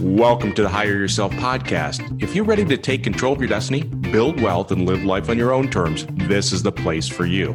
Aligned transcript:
Welcome 0.00 0.52
to 0.54 0.62
the 0.62 0.68
Hire 0.68 0.96
Yourself 0.96 1.32
podcast. 1.32 2.22
If 2.22 2.34
you're 2.34 2.44
ready 2.44 2.64
to 2.66 2.76
take 2.76 3.02
control 3.02 3.32
of 3.32 3.40
your 3.40 3.48
destiny, 3.48 3.82
build 3.82 4.40
wealth, 4.40 4.70
and 4.70 4.86
live 4.86 5.04
life 5.04 5.28
on 5.28 5.36
your 5.36 5.52
own 5.52 5.70
terms, 5.70 6.06
this 6.28 6.52
is 6.52 6.62
the 6.62 6.70
place 6.70 7.08
for 7.08 7.26
you. 7.26 7.54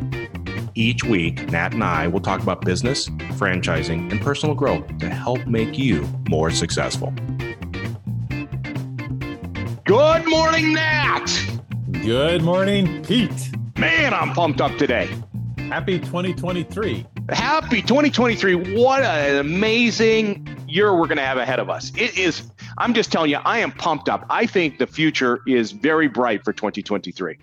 Each 0.76 1.04
week, 1.04 1.50
Nat 1.52 1.74
and 1.74 1.84
I 1.84 2.08
will 2.08 2.20
talk 2.20 2.42
about 2.42 2.62
business, 2.62 3.08
franchising, 3.38 4.12
and 4.12 4.20
personal 4.22 4.56
growth 4.56 4.98
to 4.98 5.10
help 5.10 5.46
make 5.48 5.78
you 5.78 6.08
more 6.28 6.52
successful. 6.52 7.14
Good 9.90 10.30
morning, 10.30 10.74
Nat. 10.74 11.26
Good 12.04 12.44
morning, 12.44 13.02
Pete. 13.02 13.50
Man, 13.76 14.14
I'm 14.14 14.34
pumped 14.34 14.62
up 14.62 14.78
today. 14.78 15.10
Happy 15.58 15.98
2023. 15.98 17.08
Happy 17.30 17.82
2023. 17.82 18.76
What 18.76 19.02
an 19.02 19.38
amazing 19.38 20.48
year 20.68 20.96
we're 20.96 21.08
going 21.08 21.18
to 21.18 21.24
have 21.24 21.40
ahead 21.40 21.58
of 21.58 21.72
us. 21.72 21.92
It 21.98 22.16
is, 22.20 22.52
I'm 22.78 22.94
just 22.94 23.12
telling 23.12 23.32
you, 23.32 23.38
I 23.38 23.58
am 23.58 23.72
pumped 23.72 24.10
up. 24.10 24.28
I 24.30 24.46
think 24.46 24.78
the 24.78 24.86
future 24.86 25.40
is 25.48 25.72
very 25.72 26.08
bright 26.08 26.44
for 26.44 26.54
2023. 26.54 27.40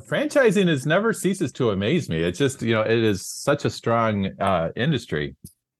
franchising 0.00 0.66
has 0.66 0.86
never 0.86 1.12
ceases 1.12 1.52
to 1.52 1.70
amaze 1.70 2.08
me. 2.08 2.18
It's 2.18 2.40
just, 2.40 2.62
you 2.62 2.72
know, 2.72 2.82
it 2.82 2.98
is 2.98 3.24
such 3.24 3.64
a 3.64 3.70
strong 3.70 4.32
uh, 4.40 4.70
industry. 4.74 5.36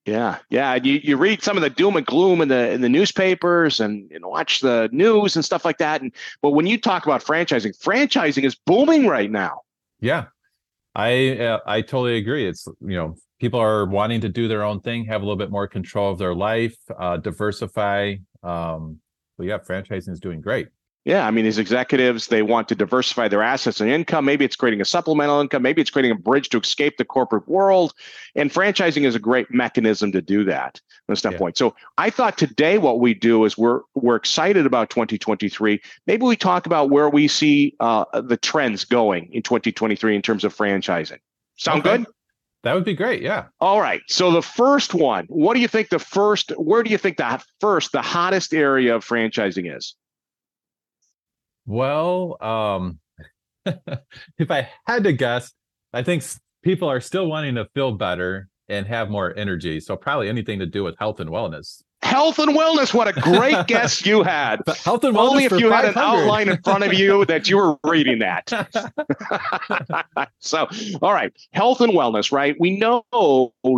Yeah, 0.07 0.39
yeah. 0.51 0.77
You 0.77 1.01
you 1.03 1.17
read 1.17 1.43
some 1.43 1.57
of 1.57 1.65
the 1.65 1.71
doom 1.71 1.97
and 1.97 2.07
gloom 2.07 2.41
in 2.41 2.47
the 2.47 2.71
in 2.71 2.81
the 2.81 2.89
newspapers 2.89 3.81
and 3.81 4.09
know, 4.09 4.29
watch 4.29 4.61
the 4.61 4.89
news 4.93 5.35
and 5.35 5.45
stuff 5.45 5.65
like 5.65 5.79
that. 5.79 6.01
And 6.01 6.13
but 6.43 6.51
when 6.51 6.65
you 6.65 6.81
talk 6.81 7.07
about 7.07 7.25
franchising, 7.25 7.77
franchising 7.77 8.45
is 8.45 8.55
booming 8.55 9.09
right 9.09 9.31
now. 9.31 9.63
Yeah, 9.99 10.27
I 10.95 11.37
uh, 11.39 11.59
I 11.67 11.81
totally 11.83 12.19
agree. 12.19 12.47
It's 12.47 12.69
you 12.81 12.97
know 12.97 13.17
people 13.41 13.59
are 13.59 13.85
wanting 13.85 14.21
to 14.21 14.29
do 14.29 14.47
their 14.47 14.63
own 14.63 14.81
thing, 14.81 15.07
have 15.07 15.23
a 15.23 15.25
little 15.25 15.37
bit 15.37 15.51
more 15.51 15.67
control 15.67 16.13
of 16.13 16.19
their 16.19 16.37
life, 16.37 16.77
uh, 16.97 17.17
diversify. 17.17 18.15
Um, 18.45 19.01
but 19.37 19.47
yeah, 19.49 19.59
franchising 19.59 20.11
is 20.11 20.21
doing 20.21 20.41
great. 20.41 20.69
Yeah, 21.07 21.25
I 21.25 21.31
mean, 21.31 21.45
these 21.45 21.59
executives, 21.59 22.27
they 22.27 22.43
want 22.43 22.69
to 22.69 22.75
diversify 22.75 23.29
their 23.29 23.41
assets 23.41 23.81
and 23.81 23.89
income. 23.89 24.25
Maybe 24.25 24.45
it's 24.45 24.57
creating 24.57 24.81
a 24.81 24.85
supplemental 24.85 25.41
income. 25.41 25.63
Maybe 25.63 25.81
it's 25.81 25.89
creating 25.89 26.11
a 26.11 26.17
bridge 26.17 26.49
to 26.49 26.59
escape 26.59 26.97
the 26.97 27.05
corporate 27.05 27.47
world. 27.47 27.95
And 28.35 28.51
franchising 28.51 29.07
is 29.07 29.15
a 29.15 29.21
great 29.21 29.49
mechanism 29.49 30.11
to 30.11 30.21
do 30.21 30.43
that 30.47 30.81
from 31.07 31.13
a 31.13 31.17
standpoint. 31.17 31.61
Yeah. 31.61 31.69
So 31.69 31.77
I 31.97 32.11
thought 32.11 32.37
today 32.37 32.79
what 32.79 32.99
we 32.99 33.15
do 33.15 33.45
is 33.45 33.57
we're 33.57 33.83
we're 33.95 34.17
excited 34.17 34.67
about 34.67 34.91
2023. 34.91 35.81
Maybe 36.09 36.27
we 36.27 36.35
talk 36.35 36.67
about 36.67 36.91
where 36.91 37.09
we 37.09 37.29
see 37.29 37.77
uh, 37.79 38.05
the 38.21 38.37
trends 38.37 38.85
going 38.85 39.33
in 39.33 39.43
2023 39.43 40.17
in 40.17 40.23
terms 40.23 40.43
of 40.43 40.57
franchising. 40.57 41.19
Sound 41.55 41.87
okay. 41.87 41.99
good? 41.99 42.07
That 42.65 42.75
would 42.75 42.85
be 42.85 42.95
great. 42.95 43.23
Yeah. 43.23 43.45
All 43.61 43.81
right. 43.81 44.03
So 44.09 44.33
the 44.33 44.43
first 44.43 44.93
one, 44.93 45.27
what 45.29 45.55
do 45.55 45.61
you 45.61 45.69
think 45.69 45.91
the 45.91 46.01
first, 46.01 46.51
where 46.57 46.83
do 46.83 46.91
you 46.91 46.99
think 46.99 47.17
the 47.17 47.41
first, 47.61 47.93
the 47.93 48.03
hottest 48.03 48.53
area 48.53 48.97
of 48.97 49.07
franchising 49.07 49.73
is? 49.73 49.95
Well, 51.67 52.37
um, 52.41 52.99
if 53.67 54.51
I 54.51 54.69
had 54.87 55.05
to 55.05 55.13
guess, 55.13 55.53
I 55.93 56.03
think 56.03 56.25
people 56.63 56.89
are 56.89 57.01
still 57.01 57.27
wanting 57.27 57.57
to 57.57 57.67
feel 57.75 57.93
better 57.93 58.49
and 58.69 58.87
have 58.87 59.11
more 59.11 59.37
energy. 59.37 59.81
So 59.81 59.97
probably 59.97 60.29
anything 60.29 60.59
to 60.61 60.67
do 60.67 60.83
with 60.85 60.97
health 60.99 61.21
and 61.21 61.31
wellness 61.31 61.83
health 62.07 62.39
and 62.39 62.57
wellness. 62.57 62.95
What 62.95 63.09
a 63.09 63.21
great 63.21 63.67
guess 63.67 64.07
you 64.07 64.23
had. 64.23 64.63
health 64.85 65.05
and 65.05 65.15
wellness. 65.15 65.31
Only 65.31 65.45
if 65.45 65.53
you 65.53 65.71
had 65.71 65.85
an 65.85 65.95
outline 65.97 66.49
in 66.49 66.61
front 66.63 66.85
of 66.85 66.95
you 66.95 67.25
that 67.27 67.49
you 67.49 67.57
were 67.57 67.77
reading 67.85 68.21
that. 68.21 68.49
so, 70.39 70.69
all 71.03 71.13
right, 71.13 71.33
health 71.53 71.81
and 71.81 71.93
wellness, 71.93 72.33
right? 72.33 72.57
We 72.59 72.79
know 72.79 73.05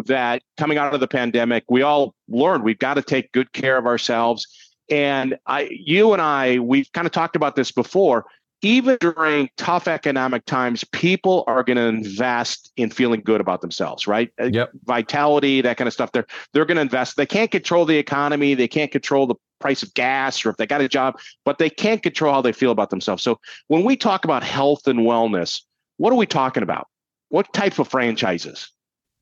that 0.06 0.42
coming 0.56 0.78
out 0.78 0.94
of 0.94 1.00
the 1.00 1.08
pandemic, 1.08 1.64
we 1.68 1.82
all 1.82 2.14
learned 2.28 2.62
we've 2.62 2.78
got 2.78 2.94
to 2.94 3.02
take 3.02 3.32
good 3.32 3.52
care 3.52 3.78
of 3.78 3.86
ourselves. 3.86 4.46
And 4.90 5.38
I, 5.46 5.68
you 5.70 6.12
and 6.12 6.22
I, 6.22 6.58
we've 6.58 6.90
kind 6.92 7.06
of 7.06 7.12
talked 7.12 7.36
about 7.36 7.56
this 7.56 7.72
before 7.72 8.26
even 8.62 8.96
during 9.00 9.48
tough 9.56 9.86
economic 9.86 10.44
times, 10.44 10.82
people 10.84 11.44
are 11.46 11.62
going 11.62 11.76
to 11.76 11.84
invest 11.84 12.72
in 12.76 12.90
feeling 12.90 13.20
good 13.20 13.40
about 13.40 13.60
themselves, 13.60 14.06
right? 14.06 14.30
Uh, 14.40 14.50
yep. 14.52 14.70
Vitality, 14.84 15.60
that 15.60 15.76
kind 15.76 15.86
of 15.86 15.94
stuff. 15.94 16.10
They're 16.12 16.26
they're 16.52 16.64
going 16.64 16.76
to 16.76 16.82
invest. 16.82 17.16
They 17.16 17.26
can't 17.26 17.50
control 17.50 17.84
the 17.84 17.96
economy. 17.96 18.54
They 18.54 18.68
can't 18.68 18.90
control 18.90 19.26
the 19.26 19.36
price 19.60 19.82
of 19.82 19.94
gas 19.94 20.44
or 20.44 20.50
if 20.50 20.56
they 20.56 20.66
got 20.66 20.80
a 20.80 20.88
job, 20.88 21.18
but 21.44 21.58
they 21.58 21.70
can't 21.70 22.02
control 22.02 22.34
how 22.34 22.42
they 22.42 22.52
feel 22.52 22.70
about 22.70 22.90
themselves. 22.90 23.22
So 23.22 23.40
when 23.68 23.84
we 23.84 23.96
talk 23.96 24.24
about 24.24 24.42
health 24.42 24.86
and 24.86 25.00
wellness, 25.00 25.62
what 25.96 26.12
are 26.12 26.16
we 26.16 26.26
talking 26.26 26.62
about? 26.62 26.86
What 27.28 27.52
type 27.52 27.78
of 27.78 27.88
franchises? 27.88 28.70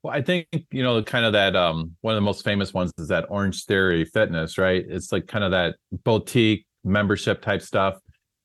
Well, 0.06 0.14
I 0.14 0.22
think 0.22 0.46
you 0.70 0.84
know, 0.84 1.02
kind 1.02 1.24
of 1.24 1.32
that. 1.32 1.56
Um, 1.56 1.96
one 2.02 2.14
of 2.14 2.16
the 2.16 2.24
most 2.24 2.44
famous 2.44 2.72
ones 2.72 2.92
is 2.96 3.08
that 3.08 3.26
Orange 3.28 3.64
Theory 3.64 4.04
Fitness, 4.04 4.56
right? 4.56 4.84
It's 4.88 5.10
like 5.10 5.26
kind 5.26 5.42
of 5.42 5.50
that 5.50 5.74
boutique 6.04 6.64
membership 6.84 7.42
type 7.42 7.60
stuff. 7.60 7.96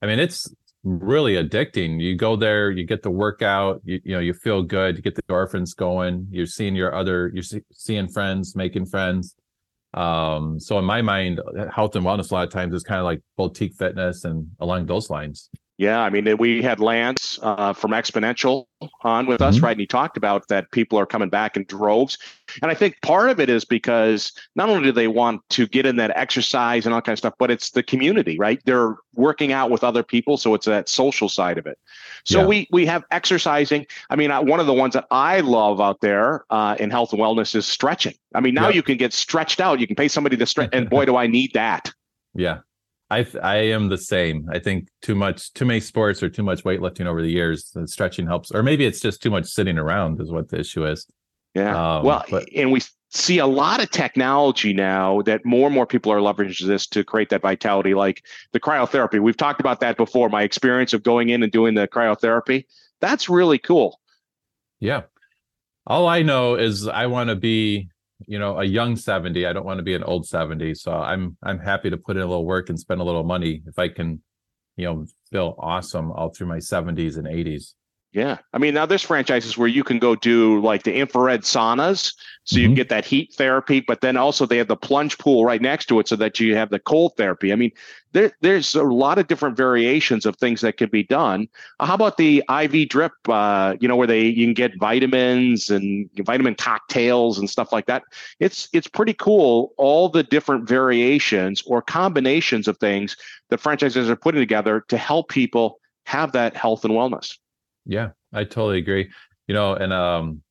I 0.02 0.08
mean, 0.08 0.18
it's 0.18 0.52
really 0.84 1.36
addicting. 1.36 2.02
You 2.02 2.16
go 2.16 2.36
there, 2.36 2.72
you 2.72 2.84
get 2.84 3.04
the 3.04 3.12
workout, 3.12 3.80
you, 3.86 4.00
you 4.04 4.16
know, 4.16 4.20
you 4.20 4.34
feel 4.34 4.64
good, 4.64 4.96
you 4.96 5.04
get 5.04 5.14
the 5.14 5.22
endorphins 5.24 5.76
going, 5.76 6.26
you're 6.32 6.48
seeing 6.48 6.76
your 6.76 6.96
other, 6.96 7.30
you're 7.32 7.44
see, 7.44 7.62
seeing 7.72 8.08
friends, 8.08 8.56
making 8.56 8.88
friends. 8.88 9.36
Um, 9.94 10.60
so 10.60 10.80
in 10.80 10.86
my 10.86 11.04
mind, 11.04 11.42
health 11.72 11.96
and 11.96 12.04
wellness 12.04 12.32
a 12.32 12.34
lot 12.34 12.48
of 12.48 12.52
times 12.52 12.74
is 12.74 12.82
kind 12.82 12.98
of 12.98 13.06
like 13.06 13.22
boutique 13.38 13.76
fitness 13.78 14.24
and 14.24 14.48
along 14.60 14.88
those 14.88 15.12
lines. 15.12 15.52
Yeah, 15.82 16.00
I 16.02 16.12
mean, 16.12 16.38
we 16.38 16.62
had 16.62 16.80
Lance 16.80 17.40
uh, 17.42 17.74
from 17.74 17.90
Xponential 17.90 18.66
on 19.02 19.26
with 19.26 19.42
us, 19.42 19.56
mm-hmm. 19.56 19.66
right? 19.66 19.72
And 19.72 19.80
he 19.80 19.88
talked 19.88 20.16
about 20.16 20.48
that 20.48 20.70
people 20.70 21.00
are 21.00 21.08
coming 21.08 21.28
back 21.28 21.58
in 21.58 21.64
droves. 21.64 22.20
And 22.62 22.70
I 22.70 22.76
think 22.76 23.02
part 23.02 23.32
of 23.32 23.40
it 23.40 23.50
is 23.50 23.66
because 23.66 24.32
not 24.56 24.70
only 24.70 24.84
do 24.84 24.92
they 24.92 25.08
want 25.08 25.42
to 25.50 25.66
get 25.66 25.88
in 25.88 25.96
that 25.96 26.16
exercise 26.16 26.86
and 26.86 26.94
all 26.94 27.02
kind 27.02 27.14
of 27.14 27.18
stuff, 27.18 27.34
but 27.40 27.50
it's 27.50 27.72
the 27.72 27.82
community, 27.82 28.38
right? 28.38 28.62
They're 28.64 28.96
working 29.16 29.54
out 29.54 29.72
with 29.72 29.84
other 29.84 30.04
people, 30.04 30.38
so 30.38 30.54
it's 30.54 30.68
that 30.68 30.88
social 30.88 31.28
side 31.28 31.58
of 31.58 31.66
it. 31.66 31.80
So 32.26 32.42
yeah. 32.42 32.46
we 32.46 32.68
we 32.72 32.86
have 32.86 33.04
exercising. 33.10 33.88
I 34.12 34.16
mean, 34.16 34.30
one 34.30 34.60
of 34.60 34.68
the 34.68 34.76
ones 34.76 34.94
that 34.94 35.08
I 35.10 35.40
love 35.40 35.82
out 35.82 36.00
there 36.02 36.46
uh, 36.52 36.76
in 36.80 36.92
health 36.92 37.12
and 37.12 37.20
wellness 37.20 37.56
is 37.56 37.66
stretching. 37.66 38.14
I 38.36 38.40
mean, 38.40 38.54
now 38.54 38.68
yep. 38.68 38.76
you 38.76 38.84
can 38.84 38.98
get 38.98 39.14
stretched 39.14 39.60
out. 39.60 39.80
You 39.80 39.88
can 39.88 39.96
pay 39.96 40.10
somebody 40.10 40.38
to 40.38 40.46
stretch, 40.46 40.70
and 40.74 40.92
boy, 40.92 41.06
do 41.06 41.16
I 41.16 41.26
need 41.26 41.54
that. 41.56 41.92
Yeah, 42.34 42.60
I 43.12 43.26
I 43.44 43.56
am 43.58 43.90
the 43.90 43.98
same. 43.98 44.48
I 44.52 44.60
think 44.60 44.88
too 45.02 45.16
much, 45.16 45.52
too 45.54 45.66
many 45.66 45.82
sports 45.82 46.24
or 46.24 46.30
too 46.30 46.44
much 46.44 46.64
weightlifting 46.64 47.06
over 47.06 47.22
the 47.22 47.30
years. 47.30 47.72
The 47.72 47.88
stretching 47.88 48.26
helps, 48.26 48.52
or 48.52 48.64
maybe 48.64 48.86
it's 48.86 49.02
just 49.02 49.22
too 49.22 49.30
much 49.30 49.46
sitting 49.46 49.78
around 49.78 50.22
is 50.22 50.32
what 50.32 50.50
the 50.50 50.60
issue 50.60 50.86
is. 50.86 51.06
Yeah. 51.54 51.98
Um, 51.98 52.06
well, 52.06 52.24
but, 52.30 52.48
and 52.56 52.72
we 52.72 52.82
see 53.10 53.40
a 53.40 53.46
lot 53.46 53.84
of 53.84 53.92
technology 53.92 54.72
now 54.72 55.22
that 55.24 55.46
more 55.46 55.68
and 55.68 55.76
more 55.76 55.86
people 55.86 56.14
are 56.14 56.20
leveraging 56.20 56.66
this 56.66 56.88
to 56.88 57.04
create 57.04 57.30
that 57.30 57.42
vitality, 57.42 57.94
like 57.94 58.24
the 58.54 58.60
cryotherapy. 58.60 59.20
We've 59.20 59.36
talked 59.36 59.60
about 59.60 59.82
that 59.82 59.98
before. 59.98 60.30
My 60.30 60.44
experience 60.44 60.94
of 60.94 61.04
going 61.04 61.28
in 61.28 61.44
and 61.44 61.52
doing 61.52 61.74
the 61.76 61.90
cryotherapy. 61.90 62.66
That's 63.02 63.28
really 63.28 63.58
cool. 63.60 64.00
Yeah. 64.80 65.02
All 65.86 66.08
I 66.08 66.22
know 66.22 66.56
is 66.56 66.88
I 66.88 67.08
want 67.08 67.30
to 67.30 67.36
be 67.36 67.90
you 68.28 68.40
know 68.40 68.60
a 68.60 68.64
young 68.64 68.96
70 68.96 69.46
i 69.46 69.54
don't 69.54 69.66
want 69.66 69.78
to 69.78 69.84
be 69.84 69.94
an 69.94 70.04
old 70.04 70.28
70 70.28 70.76
so 70.76 70.92
i'm 70.92 71.38
i'm 71.44 71.60
happy 71.60 71.90
to 71.90 71.98
put 71.98 72.18
in 72.18 72.24
a 72.24 72.26
little 72.26 72.46
work 72.46 72.70
and 72.70 72.80
spend 72.80 73.02
a 73.02 73.04
little 73.04 73.24
money 73.24 73.62
if 73.68 73.78
i 73.80 73.88
can 73.88 74.22
you 74.78 74.86
know 74.86 75.06
feel 75.32 75.56
awesome 75.60 76.12
all 76.12 76.30
through 76.30 76.48
my 76.48 76.58
70s 76.58 77.18
and 77.18 77.28
80s 77.28 77.74
yeah. 78.14 78.40
I 78.52 78.58
mean, 78.58 78.74
now 78.74 78.86
there's 78.86 79.02
franchises 79.02 79.58
where 79.58 79.70
you 79.70 79.86
can 79.86 79.98
go 79.98 80.16
do 80.16 80.60
like 80.62 80.84
the 80.84 80.94
infrared 80.94 81.44
saunas. 81.44 82.14
So 82.44 82.58
mm-hmm. 82.58 82.72
you 82.72 82.76
get 82.76 82.90
that 82.90 83.06
heat 83.06 83.34
therapy, 83.38 83.80
but 83.80 84.02
then 84.02 84.18
also 84.18 84.46
they 84.46 84.58
have 84.58 84.68
the 84.68 84.76
plunge 84.76 85.18
pool 85.18 85.46
right 85.46 85.62
next 85.62 85.86
to 85.86 86.00
it 86.02 86.10
so 86.10 86.18
that 86.18 86.38
you 86.38 86.58
have 86.58 86.72
the 86.72 86.80
cold 86.80 87.14
therapy. 87.16 87.54
I 87.54 87.56
mean, 87.56 87.72
there, 88.12 88.32
there's 88.42 88.76
a 88.76 88.84
lot 88.84 89.18
of 89.18 89.28
different 89.28 89.56
variations 89.56 90.26
of 90.26 90.36
things 90.36 90.60
that 90.60 90.76
can 90.76 90.90
be 90.90 91.04
done. 91.04 91.48
How 91.80 91.94
about 91.94 92.18
the 92.18 92.44
IV 92.50 92.90
drip, 92.90 93.14
uh, 93.30 93.78
you 93.80 93.88
know, 93.88 93.96
where 93.96 94.08
they 94.08 94.26
you 94.26 94.46
can 94.46 94.56
get 94.56 94.78
vitamins 94.78 95.70
and 95.70 96.10
vitamin 96.18 96.56
cocktails 96.56 97.40
and 97.40 97.50
stuff 97.50 97.72
like 97.72 97.86
that. 97.86 98.04
It's 98.42 98.68
it's 98.74 98.88
pretty 98.88 99.14
cool, 99.14 99.74
all 99.78 100.10
the 100.10 100.24
different 100.24 100.68
variations 100.68 101.64
or 101.66 101.82
combinations 101.82 102.68
of 102.68 102.78
things 102.80 103.16
that 103.50 103.62
franchises 103.62 104.10
are 104.10 104.18
putting 104.18 104.42
together 104.42 104.84
to 104.90 104.98
help 104.98 105.30
people 105.30 105.80
have 106.06 106.34
that 106.34 106.58
health 106.58 106.84
and 106.84 106.94
wellness. 106.94 107.38
Yeah, 107.86 108.10
I 108.34 108.44
totally 108.44 108.78
agree. 108.80 109.10
You 109.48 109.54
know, 109.54 109.74
and 109.74 109.92
um 109.92 110.42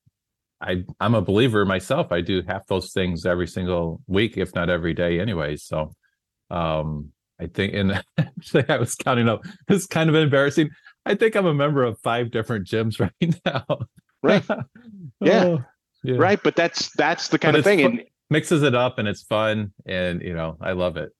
I 0.60 0.84
I'm 1.00 1.14
a 1.14 1.22
believer 1.22 1.64
myself. 1.64 2.12
I 2.12 2.20
do 2.20 2.42
half 2.46 2.66
those 2.66 2.92
things 2.92 3.24
every 3.24 3.46
single 3.46 4.02
week, 4.06 4.36
if 4.36 4.54
not 4.54 4.68
every 4.70 4.94
day 4.94 5.20
anyway. 5.20 5.56
So 5.56 5.92
um 6.50 7.12
I 7.40 7.46
think 7.46 7.74
and 7.74 8.02
actually 8.18 8.68
I 8.68 8.76
was 8.76 8.94
counting 8.94 9.28
up. 9.28 9.44
It's 9.68 9.86
kind 9.86 10.10
of 10.10 10.16
embarrassing. 10.16 10.70
I 11.06 11.14
think 11.14 11.34
I'm 11.34 11.46
a 11.46 11.54
member 11.54 11.82
of 11.82 11.98
five 12.00 12.30
different 12.30 12.66
gyms 12.66 13.00
right 13.20 13.40
now. 13.44 13.64
Right. 14.22 14.44
yeah. 15.20 15.44
Oh, 15.44 15.64
yeah. 16.02 16.16
Right. 16.18 16.40
But 16.42 16.56
that's 16.56 16.90
that's 16.96 17.28
the 17.28 17.38
kind 17.38 17.54
but 17.54 17.60
of 17.60 17.64
thing. 17.64 17.80
and 17.80 18.02
mixes 18.28 18.62
it 18.62 18.74
up 18.74 18.98
and 18.98 19.08
it's 19.08 19.22
fun 19.22 19.72
and 19.86 20.22
you 20.22 20.34
know, 20.34 20.56
I 20.60 20.72
love 20.72 20.96
it. 20.96 21.10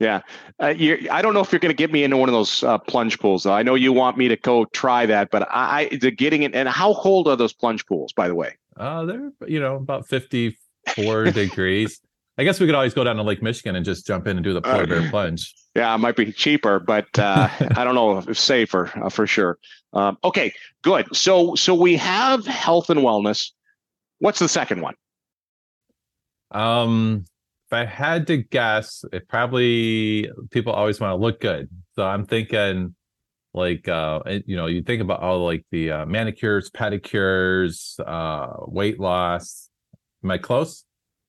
Yeah, 0.00 0.22
uh, 0.58 0.74
I 1.10 1.20
don't 1.20 1.34
know 1.34 1.40
if 1.40 1.52
you're 1.52 1.60
going 1.60 1.70
to 1.70 1.76
get 1.76 1.92
me 1.92 2.04
into 2.04 2.16
one 2.16 2.30
of 2.30 2.32
those 2.32 2.64
uh, 2.64 2.78
plunge 2.78 3.18
pools. 3.18 3.42
Though 3.42 3.52
I 3.52 3.62
know 3.62 3.74
you 3.74 3.92
want 3.92 4.16
me 4.16 4.28
to 4.28 4.36
go 4.36 4.64
try 4.64 5.04
that, 5.04 5.30
but 5.30 5.46
I, 5.50 5.90
I 5.92 5.96
the 5.96 6.10
getting 6.10 6.42
it. 6.42 6.54
And 6.54 6.70
how 6.70 6.94
cold 6.94 7.28
are 7.28 7.36
those 7.36 7.52
plunge 7.52 7.84
pools, 7.84 8.10
by 8.14 8.26
the 8.26 8.34
way? 8.34 8.56
Uh, 8.78 9.04
they're 9.04 9.30
you 9.46 9.60
know 9.60 9.76
about 9.76 10.08
54 10.08 11.24
degrees. 11.32 12.00
I 12.38 12.44
guess 12.44 12.58
we 12.58 12.64
could 12.64 12.74
always 12.74 12.94
go 12.94 13.04
down 13.04 13.16
to 13.16 13.22
Lake 13.22 13.42
Michigan 13.42 13.76
and 13.76 13.84
just 13.84 14.06
jump 14.06 14.26
in 14.26 14.38
and 14.38 14.42
do 14.42 14.54
the 14.54 14.62
polar 14.62 14.86
bear 14.86 15.10
plunge. 15.10 15.54
Yeah, 15.76 15.94
it 15.94 15.98
might 15.98 16.16
be 16.16 16.32
cheaper, 16.32 16.80
but 16.80 17.06
uh, 17.18 17.50
I 17.76 17.84
don't 17.84 17.94
know 17.94 18.16
if 18.16 18.26
it's 18.26 18.40
safer 18.40 18.90
uh, 19.02 19.10
for 19.10 19.26
sure. 19.26 19.58
Um, 19.92 20.16
okay, 20.24 20.54
good. 20.80 21.14
So 21.14 21.54
so 21.56 21.74
we 21.74 21.96
have 21.96 22.46
health 22.46 22.88
and 22.88 23.00
wellness. 23.00 23.50
What's 24.20 24.38
the 24.38 24.48
second 24.48 24.80
one? 24.80 24.94
Um, 26.52 27.26
I 27.72 27.84
had 27.84 28.26
to 28.28 28.38
guess, 28.38 29.04
it 29.12 29.28
probably 29.28 30.30
people 30.50 30.72
always 30.72 31.00
want 31.00 31.12
to 31.12 31.16
look 31.16 31.40
good. 31.40 31.68
So 31.94 32.04
I'm 32.04 32.24
thinking 32.26 32.94
like 33.52 33.88
uh 33.88 34.20
you 34.46 34.56
know, 34.56 34.66
you 34.66 34.82
think 34.82 35.02
about 35.02 35.20
all 35.20 35.44
like 35.44 35.64
the 35.70 35.90
uh, 35.90 36.06
manicures, 36.06 36.70
pedicures, 36.70 37.98
uh 38.06 38.64
weight 38.66 39.00
loss. 39.00 39.68
Am 40.22 40.30
I 40.30 40.38
close? 40.38 40.84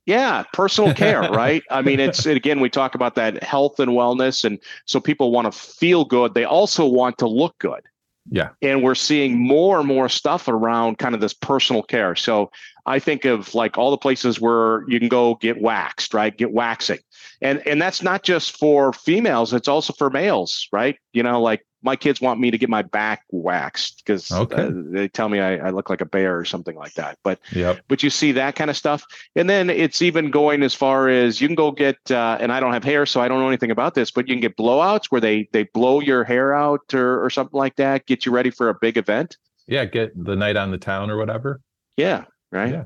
Yeah, 0.05 0.43
personal 0.53 0.93
care, 0.93 1.21
right? 1.31 1.63
I 1.69 1.81
mean, 1.81 1.99
it's 1.99 2.25
again, 2.25 2.59
we 2.59 2.69
talk 2.69 2.95
about 2.95 3.15
that 3.15 3.43
health 3.43 3.79
and 3.79 3.91
wellness. 3.91 4.43
And 4.43 4.59
so 4.85 4.99
people 4.99 5.31
want 5.31 5.51
to 5.51 5.57
feel 5.57 6.05
good. 6.05 6.33
They 6.33 6.43
also 6.43 6.85
want 6.85 7.17
to 7.19 7.27
look 7.27 7.57
good. 7.59 7.81
Yeah. 8.29 8.49
And 8.61 8.83
we're 8.83 8.95
seeing 8.95 9.37
more 9.37 9.79
and 9.79 9.87
more 9.87 10.07
stuff 10.09 10.47
around 10.47 10.97
kind 10.99 11.15
of 11.15 11.21
this 11.21 11.33
personal 11.33 11.81
care. 11.81 12.15
So 12.15 12.51
I 12.85 12.99
think 12.99 13.25
of 13.25 13.53
like 13.55 13.77
all 13.77 13.91
the 13.91 13.97
places 13.97 14.39
where 14.39 14.83
you 14.87 14.99
can 14.99 15.09
go 15.09 15.35
get 15.35 15.61
waxed, 15.61 16.13
right? 16.13 16.35
Get 16.35 16.51
waxing. 16.51 16.99
And 17.41 17.65
and 17.67 17.81
that's 17.81 18.01
not 18.01 18.23
just 18.23 18.57
for 18.57 18.93
females, 18.93 19.53
it's 19.53 19.67
also 19.67 19.93
for 19.93 20.09
males, 20.09 20.67
right? 20.71 20.97
You 21.13 21.23
know, 21.23 21.41
like 21.41 21.65
my 21.83 21.95
kids 21.95 22.21
want 22.21 22.39
me 22.39 22.51
to 22.51 22.57
get 22.57 22.69
my 22.69 22.81
back 22.81 23.23
waxed 23.31 24.03
because 24.05 24.31
okay. 24.31 24.63
uh, 24.63 24.71
they 24.73 25.07
tell 25.07 25.29
me 25.29 25.39
I, 25.39 25.57
I, 25.57 25.69
look 25.71 25.89
like 25.89 26.01
a 26.01 26.05
bear 26.05 26.37
or 26.37 26.45
something 26.45 26.75
like 26.75 26.93
that. 26.93 27.17
But 27.23 27.39
yep. 27.51 27.81
but 27.87 28.03
you 28.03 28.09
see 28.09 28.33
that 28.33 28.55
kind 28.55 28.69
of 28.69 28.77
stuff, 28.77 29.03
and 29.35 29.49
then 29.49 29.69
it's 29.69 30.01
even 30.01 30.29
going 30.29 30.63
as 30.63 30.73
far 30.73 31.09
as 31.09 31.41
you 31.41 31.47
can 31.47 31.55
go 31.55 31.71
get. 31.71 31.97
Uh, 32.09 32.37
and 32.39 32.51
I 32.51 32.59
don't 32.59 32.73
have 32.73 32.83
hair, 32.83 33.05
so 33.05 33.21
I 33.21 33.27
don't 33.27 33.39
know 33.39 33.47
anything 33.47 33.71
about 33.71 33.95
this. 33.95 34.11
But 34.11 34.27
you 34.27 34.35
can 34.35 34.41
get 34.41 34.57
blowouts 34.57 35.05
where 35.09 35.21
they 35.21 35.49
they 35.51 35.63
blow 35.63 35.99
your 35.99 36.23
hair 36.23 36.53
out 36.53 36.93
or 36.93 37.23
or 37.23 37.29
something 37.29 37.57
like 37.57 37.75
that, 37.77 38.05
get 38.05 38.25
you 38.25 38.31
ready 38.31 38.51
for 38.51 38.69
a 38.69 38.75
big 38.75 38.97
event. 38.97 39.37
Yeah, 39.67 39.85
get 39.85 40.11
the 40.15 40.35
night 40.35 40.57
on 40.57 40.71
the 40.71 40.77
town 40.77 41.09
or 41.09 41.17
whatever. 41.17 41.61
Yeah, 41.97 42.25
right. 42.51 42.71
Yeah. 42.71 42.83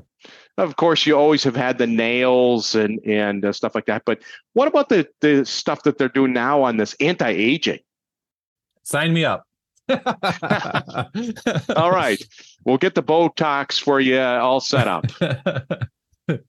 Of 0.58 0.76
course, 0.76 1.04
you 1.04 1.16
always 1.16 1.44
have 1.44 1.56
had 1.56 1.78
the 1.78 1.86
nails 1.86 2.74
and 2.74 2.98
and 3.04 3.44
uh, 3.44 3.52
stuff 3.52 3.74
like 3.74 3.86
that. 3.86 4.02
But 4.06 4.22
what 4.54 4.68
about 4.68 4.88
the 4.88 5.06
the 5.20 5.44
stuff 5.44 5.82
that 5.82 5.98
they're 5.98 6.08
doing 6.08 6.32
now 6.32 6.62
on 6.62 6.78
this 6.78 6.94
anti 7.00 7.28
aging? 7.28 7.80
Sign 8.82 9.12
me 9.12 9.24
up. 9.24 9.44
all 11.76 11.90
right. 11.90 12.22
We'll 12.64 12.78
get 12.78 12.94
the 12.94 13.02
Botox 13.02 13.80
for 13.80 14.00
you 14.00 14.18
all 14.20 14.60
set 14.60 14.88
up. 14.88 15.04
if 16.28 16.40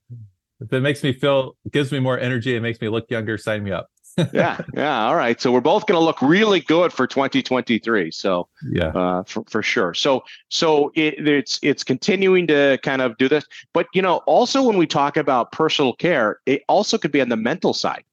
it 0.72 0.80
makes 0.80 1.02
me 1.02 1.12
feel, 1.12 1.56
gives 1.70 1.92
me 1.92 2.00
more 2.00 2.18
energy, 2.18 2.56
it 2.56 2.60
makes 2.60 2.80
me 2.80 2.88
look 2.88 3.10
younger, 3.10 3.38
sign 3.38 3.62
me 3.62 3.70
up. 3.70 3.88
Yeah, 4.32 4.60
yeah. 4.74 5.06
All 5.06 5.16
right. 5.16 5.40
So 5.40 5.52
we're 5.52 5.60
both 5.60 5.86
going 5.86 5.98
to 5.98 6.04
look 6.04 6.20
really 6.20 6.60
good 6.60 6.92
for 6.92 7.06
2023. 7.06 8.10
So 8.10 8.48
yeah, 8.70 8.88
uh, 8.88 9.22
for, 9.24 9.44
for 9.48 9.62
sure. 9.62 9.94
So 9.94 10.24
so 10.48 10.92
it, 10.94 11.26
it's 11.26 11.58
it's 11.62 11.84
continuing 11.84 12.46
to 12.48 12.78
kind 12.82 13.02
of 13.02 13.16
do 13.18 13.28
this, 13.28 13.44
but 13.72 13.86
you 13.94 14.02
know, 14.02 14.18
also 14.26 14.62
when 14.62 14.76
we 14.76 14.86
talk 14.86 15.16
about 15.16 15.52
personal 15.52 15.92
care, 15.94 16.40
it 16.46 16.62
also 16.68 16.98
could 16.98 17.12
be 17.12 17.20
on 17.20 17.28
the 17.28 17.36
mental 17.36 17.72
side. 17.72 18.04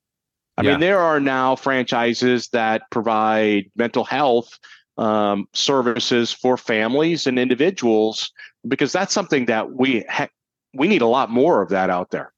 I 0.58 0.64
yeah. 0.64 0.72
mean, 0.72 0.80
there 0.80 1.00
are 1.00 1.20
now 1.20 1.56
franchises 1.56 2.48
that 2.50 2.90
provide 2.90 3.70
mental 3.76 4.06
health 4.06 4.58
um, 4.98 5.48
services 5.54 6.32
for 6.32 6.56
families 6.56 7.28
and 7.28 7.38
individuals 7.38 8.32
because 8.68 8.92
that's 8.92 9.14
something 9.14 9.46
that 9.46 9.74
we 9.74 10.06
ha- 10.10 10.30
we 10.74 10.88
need 10.88 11.02
a 11.02 11.08
lot 11.08 11.30
more 11.30 11.62
of 11.62 11.70
that 11.70 11.90
out 11.90 12.12
there. 12.12 12.32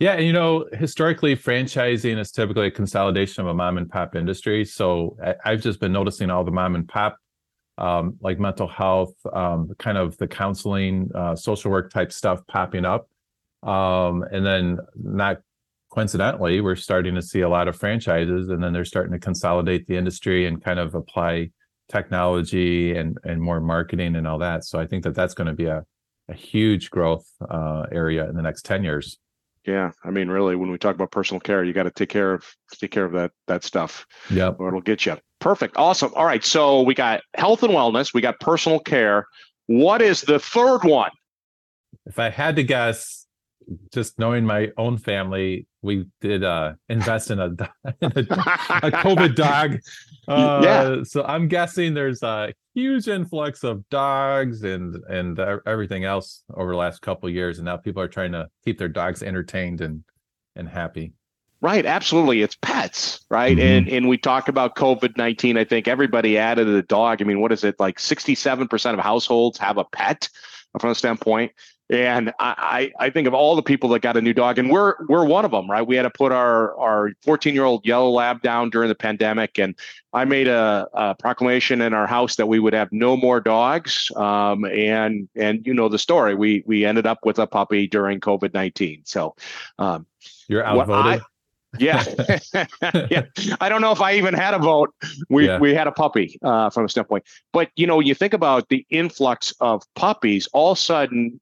Yeah, 0.00 0.16
you 0.16 0.32
know, 0.32 0.64
historically, 0.72 1.36
franchising 1.36 2.18
is 2.18 2.32
typically 2.32 2.68
a 2.68 2.70
consolidation 2.70 3.42
of 3.42 3.48
a 3.48 3.54
mom 3.54 3.76
and 3.76 3.88
pop 3.88 4.16
industry. 4.16 4.64
So 4.64 5.18
I, 5.44 5.50
have 5.50 5.60
just 5.60 5.78
been 5.78 5.92
noticing 5.92 6.30
all 6.30 6.42
the 6.42 6.50
mom 6.50 6.74
and 6.74 6.88
pop, 6.88 7.18
um, 7.76 8.16
like 8.22 8.40
mental 8.40 8.66
health, 8.66 9.12
um, 9.30 9.70
kind 9.78 9.98
of 9.98 10.16
the 10.16 10.26
counseling, 10.26 11.10
uh, 11.14 11.36
social 11.36 11.70
work 11.70 11.92
type 11.92 12.12
stuff 12.12 12.40
popping 12.48 12.86
up, 12.86 13.10
um, 13.62 14.24
and 14.32 14.44
then 14.44 14.78
not 14.96 15.42
coincidentally, 15.92 16.62
we're 16.62 16.76
starting 16.76 17.14
to 17.16 17.22
see 17.22 17.42
a 17.42 17.48
lot 17.48 17.68
of 17.68 17.76
franchises, 17.76 18.48
and 18.48 18.64
then 18.64 18.72
they're 18.72 18.86
starting 18.86 19.12
to 19.12 19.18
consolidate 19.18 19.86
the 19.86 19.98
industry 19.98 20.46
and 20.46 20.64
kind 20.64 20.78
of 20.78 20.94
apply 20.94 21.50
technology 21.90 22.96
and 22.96 23.18
and 23.24 23.42
more 23.42 23.60
marketing 23.60 24.16
and 24.16 24.26
all 24.26 24.38
that. 24.38 24.64
So 24.64 24.80
I 24.80 24.86
think 24.86 25.04
that 25.04 25.14
that's 25.14 25.34
going 25.34 25.48
to 25.48 25.52
be 25.52 25.66
a 25.66 25.84
a 26.30 26.34
huge 26.34 26.88
growth 26.88 27.26
uh, 27.50 27.84
area 27.92 28.26
in 28.30 28.34
the 28.34 28.42
next 28.42 28.62
ten 28.64 28.82
years. 28.82 29.18
Yeah, 29.66 29.92
I 30.04 30.10
mean, 30.10 30.28
really, 30.28 30.56
when 30.56 30.70
we 30.70 30.78
talk 30.78 30.94
about 30.94 31.10
personal 31.10 31.40
care, 31.40 31.62
you 31.62 31.72
got 31.72 31.82
to 31.82 31.90
take 31.90 32.08
care 32.08 32.32
of 32.32 32.44
take 32.72 32.90
care 32.90 33.04
of 33.04 33.12
that 33.12 33.32
that 33.46 33.62
stuff. 33.62 34.06
Yeah, 34.30 34.48
or 34.58 34.68
it'll 34.68 34.80
get 34.80 35.04
you. 35.04 35.18
Perfect, 35.38 35.76
awesome. 35.76 36.12
All 36.14 36.24
right, 36.24 36.44
so 36.44 36.82
we 36.82 36.94
got 36.94 37.22
health 37.34 37.62
and 37.62 37.72
wellness, 37.72 38.14
we 38.14 38.20
got 38.20 38.40
personal 38.40 38.78
care. 38.78 39.26
What 39.66 40.02
is 40.02 40.22
the 40.22 40.38
third 40.38 40.84
one? 40.84 41.10
If 42.06 42.18
I 42.18 42.30
had 42.30 42.56
to 42.56 42.62
guess, 42.62 43.19
just 43.92 44.18
knowing 44.18 44.44
my 44.44 44.70
own 44.76 44.98
family, 44.98 45.66
we 45.82 46.06
did 46.20 46.44
uh, 46.44 46.74
invest 46.88 47.30
in 47.30 47.38
a, 47.38 47.46
in 48.00 48.12
a, 48.16 48.20
a 48.20 48.90
COVID 48.90 49.34
dog. 49.34 49.78
Uh, 50.28 50.60
yeah. 50.62 51.02
So 51.02 51.24
I'm 51.24 51.48
guessing 51.48 51.92
there's 51.92 52.22
a 52.22 52.52
huge 52.72 53.08
influx 53.08 53.64
of 53.64 53.88
dogs 53.88 54.62
and 54.62 54.94
and 55.08 55.36
everything 55.66 56.04
else 56.04 56.44
over 56.54 56.70
the 56.70 56.76
last 56.76 57.02
couple 57.02 57.28
years, 57.28 57.58
and 57.58 57.64
now 57.64 57.76
people 57.78 58.00
are 58.00 58.06
trying 58.06 58.30
to 58.32 58.48
keep 58.64 58.78
their 58.78 58.88
dogs 58.88 59.24
entertained 59.24 59.80
and 59.80 60.04
and 60.54 60.68
happy. 60.68 61.14
Right, 61.62 61.84
absolutely. 61.84 62.42
It's 62.42 62.54
pets, 62.54 63.24
right? 63.28 63.56
Mm-hmm. 63.56 63.66
And 63.66 63.88
and 63.88 64.08
we 64.08 64.18
talk 64.18 64.48
about 64.48 64.76
COVID 64.76 65.16
nineteen. 65.16 65.56
I 65.56 65.64
think 65.64 65.88
everybody 65.88 66.38
added 66.38 66.68
a 66.68 66.82
dog. 66.82 67.20
I 67.20 67.24
mean, 67.24 67.40
what 67.40 67.50
is 67.50 67.64
it 67.64 67.80
like? 67.80 67.98
Sixty 67.98 68.34
seven 68.34 68.68
percent 68.68 68.98
of 68.98 69.04
households 69.04 69.58
have 69.58 69.78
a 69.78 69.84
pet 69.84 70.28
from 70.78 70.90
a 70.90 70.94
standpoint. 70.94 71.52
And 71.90 72.32
I, 72.38 72.92
I 73.00 73.10
think 73.10 73.26
of 73.26 73.34
all 73.34 73.56
the 73.56 73.62
people 73.62 73.88
that 73.90 74.00
got 74.00 74.16
a 74.16 74.20
new 74.20 74.32
dog, 74.32 74.60
and 74.60 74.70
we're 74.70 74.94
we're 75.08 75.24
one 75.24 75.44
of 75.44 75.50
them, 75.50 75.68
right? 75.68 75.84
We 75.84 75.96
had 75.96 76.04
to 76.04 76.10
put 76.10 76.30
our 76.30 76.76
our 76.78 77.10
14 77.22 77.52
year 77.52 77.64
old 77.64 77.84
yellow 77.84 78.10
lab 78.10 78.42
down 78.42 78.70
during 78.70 78.88
the 78.88 78.94
pandemic, 78.94 79.58
and 79.58 79.74
I 80.12 80.24
made 80.24 80.46
a, 80.46 80.88
a, 80.92 81.14
proclamation 81.16 81.80
in 81.80 81.92
our 81.92 82.06
house 82.06 82.36
that 82.36 82.46
we 82.46 82.60
would 82.60 82.74
have 82.74 82.92
no 82.92 83.16
more 83.16 83.40
dogs. 83.40 84.12
Um, 84.14 84.64
and 84.66 85.28
and 85.34 85.66
you 85.66 85.74
know 85.74 85.88
the 85.88 85.98
story, 85.98 86.36
we 86.36 86.62
we 86.64 86.84
ended 86.84 87.06
up 87.06 87.18
with 87.24 87.40
a 87.40 87.46
puppy 87.48 87.88
during 87.88 88.20
COVID 88.20 88.54
19. 88.54 89.02
So 89.04 89.34
um, 89.80 90.06
you're 90.46 90.64
outvoted. 90.64 91.22
Yeah, 91.78 92.04
yeah. 93.10 93.22
I 93.60 93.68
don't 93.68 93.80
know 93.80 93.92
if 93.92 94.00
I 94.00 94.14
even 94.14 94.34
had 94.34 94.54
a 94.54 94.58
vote. 94.58 94.94
We 95.28 95.46
yeah. 95.46 95.58
we 95.58 95.74
had 95.74 95.86
a 95.86 95.92
puppy 95.92 96.38
uh, 96.42 96.70
from 96.70 96.84
a 96.84 96.88
standpoint, 96.88 97.24
but 97.52 97.70
you 97.76 97.86
know, 97.86 98.00
you 98.00 98.14
think 98.14 98.32
about 98.32 98.68
the 98.68 98.84
influx 98.90 99.52
of 99.60 99.82
puppies. 99.94 100.48
All 100.52 100.72
of 100.72 100.78
a 100.78 100.80
sudden, 100.80 101.40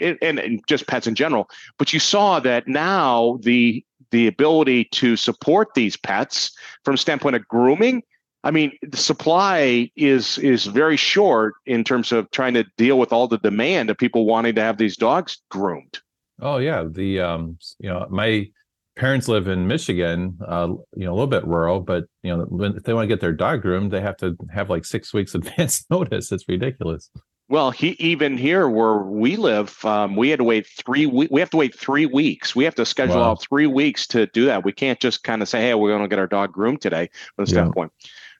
and, 0.00 0.38
and 0.38 0.60
just 0.66 0.86
pets 0.86 1.06
in 1.06 1.14
general. 1.14 1.48
But 1.78 1.92
you 1.92 2.00
saw 2.00 2.40
that 2.40 2.68
now 2.68 3.38
the 3.42 3.84
the 4.10 4.26
ability 4.26 4.84
to 4.92 5.16
support 5.16 5.74
these 5.74 5.96
pets 5.96 6.52
from 6.84 6.96
standpoint 6.96 7.36
of 7.36 7.46
grooming. 7.48 8.02
I 8.44 8.52
mean, 8.52 8.72
the 8.82 8.96
supply 8.96 9.90
is 9.96 10.38
is 10.38 10.66
very 10.66 10.96
short 10.96 11.54
in 11.66 11.82
terms 11.82 12.12
of 12.12 12.30
trying 12.30 12.54
to 12.54 12.64
deal 12.76 12.98
with 12.98 13.12
all 13.12 13.26
the 13.26 13.38
demand 13.38 13.90
of 13.90 13.98
people 13.98 14.24
wanting 14.24 14.54
to 14.54 14.62
have 14.62 14.78
these 14.78 14.96
dogs 14.96 15.38
groomed. 15.50 15.98
Oh 16.40 16.58
yeah, 16.58 16.84
the 16.88 17.20
um, 17.20 17.58
you 17.80 17.88
know, 17.88 18.06
my 18.08 18.48
parents 18.96 19.28
live 19.28 19.48
in 19.48 19.66
Michigan, 19.66 20.38
uh, 20.46 20.68
you 20.96 21.04
know, 21.04 21.12
a 21.12 21.14
little 21.14 21.26
bit 21.26 21.46
rural, 21.46 21.80
but 21.80 22.04
you 22.22 22.34
know, 22.34 22.44
when 22.44 22.76
if 22.76 22.84
they 22.84 22.94
want 22.94 23.04
to 23.04 23.08
get 23.08 23.20
their 23.20 23.32
dog 23.32 23.62
groomed, 23.62 23.90
they 23.90 24.00
have 24.00 24.16
to 24.18 24.36
have 24.50 24.70
like 24.70 24.84
six 24.84 25.12
weeks 25.12 25.34
advance 25.34 25.84
notice. 25.90 26.30
It's 26.32 26.48
ridiculous. 26.48 27.10
Well, 27.48 27.70
he 27.70 27.90
even 28.00 28.36
here 28.36 28.68
where 28.68 28.96
we 28.96 29.36
live, 29.36 29.84
um, 29.84 30.16
we 30.16 30.30
had 30.30 30.38
to 30.38 30.44
wait 30.44 30.66
three. 30.66 31.06
We, 31.06 31.28
we 31.30 31.40
have 31.40 31.50
to 31.50 31.56
wait 31.56 31.78
three 31.78 32.06
weeks. 32.06 32.56
We 32.56 32.64
have 32.64 32.74
to 32.74 32.84
schedule 32.84 33.16
wow. 33.16 33.30
out 33.30 33.42
three 33.42 33.68
weeks 33.68 34.06
to 34.08 34.26
do 34.26 34.46
that. 34.46 34.64
We 34.64 34.72
can't 34.72 34.98
just 34.98 35.22
kind 35.22 35.42
of 35.42 35.48
say, 35.48 35.60
"Hey, 35.60 35.74
we're 35.74 35.90
going 35.90 36.02
to 36.02 36.08
get 36.08 36.18
our 36.18 36.26
dog 36.26 36.52
groomed 36.52 36.80
today." 36.80 37.08
From 37.36 37.44
the 37.44 37.50
yeah. 37.50 37.62
standpoint, 37.62 37.92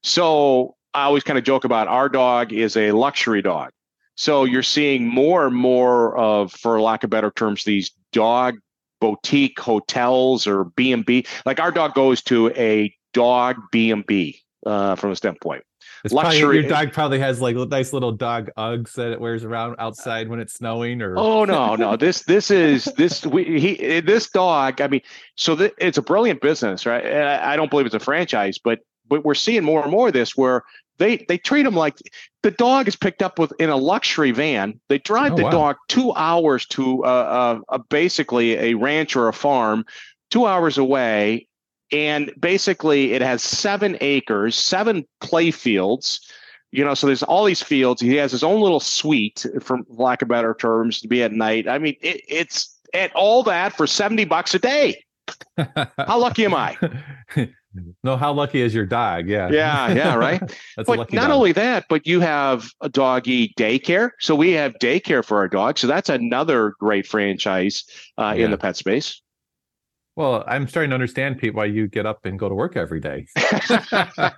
so 0.03 0.75
I 0.93 1.05
always 1.05 1.23
kind 1.23 1.39
of 1.39 1.45
joke 1.45 1.65
about 1.65 1.89
our 1.89 2.09
dog 2.09 2.53
is 2.53 2.77
a 2.77 2.93
luxury 2.93 3.43
dog. 3.43 3.71
So 4.17 4.45
you're 4.45 4.63
seeing 4.63 5.07
more 5.07 5.47
and 5.47 5.55
more 5.55 6.17
of, 6.17 6.51
for 6.53 6.81
lack 6.81 7.05
of 7.05 7.11
better 7.11 7.31
terms, 7.31 7.65
these 7.65 7.91
dog 8.13 8.57
boutique 9.01 9.61
hotels 9.61 10.47
or 10.47 10.65
B 10.65 10.93
and 10.93 11.05
B. 11.05 11.27
Like 11.45 11.61
our 11.61 11.71
dog 11.71 11.95
goes 11.95 12.23
to 12.23 12.51
a 12.57 12.95
dog 13.13 13.57
B 13.71 13.91
and 13.91 14.07
B 14.07 14.41
uh, 14.65 14.95
from 14.95 15.11
a 15.11 15.17
standpoint. 15.17 15.65
It's 16.05 16.13
luxury. 16.13 16.41
Probably, 16.41 16.61
your 16.61 16.69
dog 16.69 16.93
probably 16.93 17.19
has 17.19 17.41
like 17.41 17.57
nice 17.57 17.93
little 17.93 18.13
dog 18.13 18.51
Uggs 18.57 18.93
that 18.95 19.13
it 19.13 19.21
wears 19.21 19.45
around 19.45 19.77
outside 19.79 20.29
when 20.29 20.41
it's 20.41 20.55
snowing. 20.55 21.03
Or 21.03 21.19
oh 21.19 21.45
no, 21.45 21.75
no, 21.77 21.97
this 21.97 22.23
this 22.23 22.51
is 22.51 22.85
this 22.97 23.25
we 23.27 23.61
he 23.61 24.01
this 24.01 24.31
dog. 24.31 24.81
I 24.81 24.89
mean, 24.89 25.03
so 25.37 25.57
th- 25.57 25.75
it's 25.79 25.99
a 25.99 26.03
brilliant 26.03 26.41
business, 26.41 26.87
right? 26.87 27.05
And 27.05 27.25
I, 27.25 27.53
I 27.53 27.57
don't 27.57 27.71
believe 27.71 27.87
it's 27.87 27.95
a 27.95 28.01
franchise, 28.01 28.59
but 28.59 28.81
but 29.09 29.25
we're 29.25 29.35
seeing 29.35 29.65
more 29.65 29.83
and 29.83 29.91
more 29.91 30.09
of 30.09 30.13
this 30.13 30.37
where 30.37 30.65
they 30.99 31.25
they 31.29 31.39
treat 31.39 31.63
them 31.63 31.75
like 31.75 31.97
the 32.43 32.51
dog 32.51 32.89
is 32.89 32.97
picked 32.97 33.23
up 33.23 33.39
with 33.39 33.53
in 33.59 33.71
a 33.71 33.77
luxury 33.77 34.31
van. 34.31 34.81
They 34.89 34.99
drive 34.99 35.33
oh, 35.33 35.37
the 35.37 35.45
wow. 35.45 35.51
dog 35.51 35.77
two 35.89 36.13
hours 36.15 36.67
to 36.67 37.05
uh, 37.05 37.61
uh, 37.69 37.79
basically 37.89 38.55
a 38.55 38.75
ranch 38.75 39.17
or 39.17 39.29
a 39.29 39.33
farm, 39.33 39.85
two 40.31 40.47
hours 40.47 40.79
away, 40.79 41.46
and 41.93 42.33
basically 42.39 43.13
it 43.13 43.23
has 43.23 43.43
seven 43.43 43.97
acres, 44.01 44.57
seven 44.57 45.07
play 45.21 45.51
fields. 45.51 46.21
You 46.73 46.85
know, 46.85 46.95
so 46.95 47.07
there's 47.07 47.23
all 47.23 47.45
these 47.45 47.63
fields. 47.63 48.03
He 48.03 48.17
has 48.17 48.33
his 48.33 48.43
own 48.43 48.61
little 48.61 48.81
suite, 48.81 49.47
for 49.63 49.79
lack 49.89 50.21
of 50.21 50.29
better 50.29 50.55
terms, 50.55 51.01
to 51.01 51.09
be 51.09 51.23
at 51.23 51.33
night. 51.33 51.69
I 51.69 51.79
mean, 51.79 51.97
it, 52.01 52.21
it's 52.29 52.77
at 52.93 53.15
all 53.15 53.43
that 53.45 53.73
for 53.73 53.87
seventy 53.87 54.25
bucks 54.25 54.55
a 54.55 54.59
day. 54.59 55.03
How 55.99 56.19
lucky 56.19 56.45
am 56.45 56.55
I? 56.55 56.77
No, 58.03 58.17
how 58.17 58.33
lucky 58.33 58.61
is 58.61 58.75
your 58.75 58.87
dog? 58.87 59.29
Yeah. 59.29 59.51
Yeah, 59.51 59.93
yeah, 59.93 60.15
right. 60.17 60.41
That's 60.77 60.87
but 60.87 61.13
not 61.13 61.29
dog. 61.29 61.31
only 61.31 61.53
that, 61.53 61.87
but 61.89 62.07
you 62.07 62.21
have 62.21 62.71
a 62.81 62.89
doggy 62.89 63.53
daycare. 63.59 64.11
So 64.21 64.35
we 64.35 64.53
have 64.53 64.75
daycare 64.81 65.25
for 65.25 65.39
our 65.39 65.49
dogs. 65.49 65.81
So 65.81 65.87
that's 65.87 66.09
another 66.09 66.75
great 66.79 67.07
franchise 67.07 67.85
uh, 68.19 68.35
yeah. 68.37 68.47
in 68.47 68.51
the 68.51 68.59
pet 68.59 68.77
space. 68.77 69.21
Well, 70.17 70.45
I'm 70.47 70.67
starting 70.67 70.91
to 70.91 70.95
understand, 70.95 71.39
Pete, 71.39 71.55
why 71.55 71.67
you 71.67 71.89
get 71.89 72.07
up 72.07 72.25
and 72.25 72.39
go 72.39 72.49
to 72.49 72.55
work 72.55 72.75
every 72.75 73.01
day. 73.01 73.27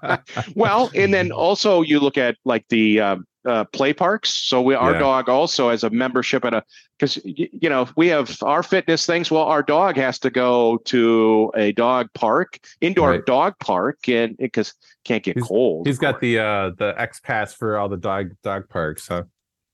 well, 0.56 0.90
and 0.94 1.14
then 1.14 1.30
also 1.30 1.82
you 1.82 2.00
look 2.00 2.18
at 2.18 2.36
like 2.44 2.66
the 2.68 3.00
uh, 3.00 3.16
uh, 3.46 3.64
play 3.64 3.92
parks. 3.92 4.34
So 4.34 4.60
we, 4.60 4.74
our 4.74 4.92
yeah. 4.92 4.98
dog 4.98 5.28
also 5.28 5.70
has 5.70 5.84
a 5.84 5.90
membership 5.90 6.44
at 6.44 6.52
a 6.52 6.64
because 6.98 7.20
you 7.24 7.68
know 7.68 7.88
we 7.96 8.08
have 8.08 8.36
our 8.42 8.64
fitness 8.64 9.06
things. 9.06 9.30
Well, 9.30 9.44
our 9.44 9.62
dog 9.62 9.96
has 9.96 10.18
to 10.20 10.30
go 10.30 10.78
to 10.86 11.52
a 11.54 11.70
dog 11.72 12.08
park, 12.12 12.58
indoor 12.80 13.10
right. 13.10 13.26
dog 13.26 13.54
park, 13.60 14.08
and 14.08 14.36
because 14.36 14.74
can't 15.04 15.22
get 15.22 15.36
he's, 15.36 15.44
cold. 15.44 15.86
He's 15.86 15.98
got 15.98 16.20
the 16.20 16.40
uh 16.40 16.70
the 16.76 16.94
X 16.98 17.20
pass 17.20 17.54
for 17.54 17.78
all 17.78 17.88
the 17.88 17.96
dog 17.96 18.32
dog 18.42 18.68
parks, 18.68 19.06
huh? 19.06 19.22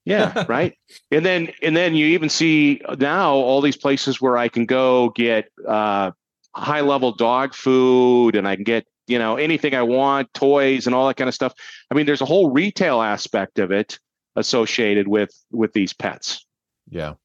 Yeah, 0.05 0.45
right. 0.49 0.77
And 1.11 1.25
then 1.25 1.51
and 1.61 1.75
then 1.75 1.95
you 1.95 2.07
even 2.07 2.29
see 2.29 2.81
now 2.97 3.33
all 3.33 3.61
these 3.61 3.77
places 3.77 4.21
where 4.21 4.37
I 4.37 4.47
can 4.47 4.65
go 4.65 5.09
get 5.09 5.49
uh, 5.67 6.11
high 6.55 6.81
level 6.81 7.11
dog 7.11 7.53
food 7.53 8.35
and 8.35 8.47
I 8.47 8.55
can 8.55 8.63
get 8.63 8.85
you 9.07 9.19
know 9.19 9.35
anything 9.35 9.73
I 9.73 9.81
want, 9.81 10.33
toys 10.33 10.85
and 10.85 10.95
all 10.95 11.07
that 11.07 11.17
kind 11.17 11.27
of 11.27 11.33
stuff. 11.33 11.53
I 11.91 11.95
mean, 11.95 12.05
there's 12.05 12.21
a 12.21 12.25
whole 12.25 12.51
retail 12.51 13.01
aspect 13.01 13.59
of 13.59 13.71
it 13.71 13.99
associated 14.35 15.07
with 15.07 15.31
with 15.51 15.73
these 15.73 15.93
pets. 15.93 16.45
Yeah. 16.89 17.15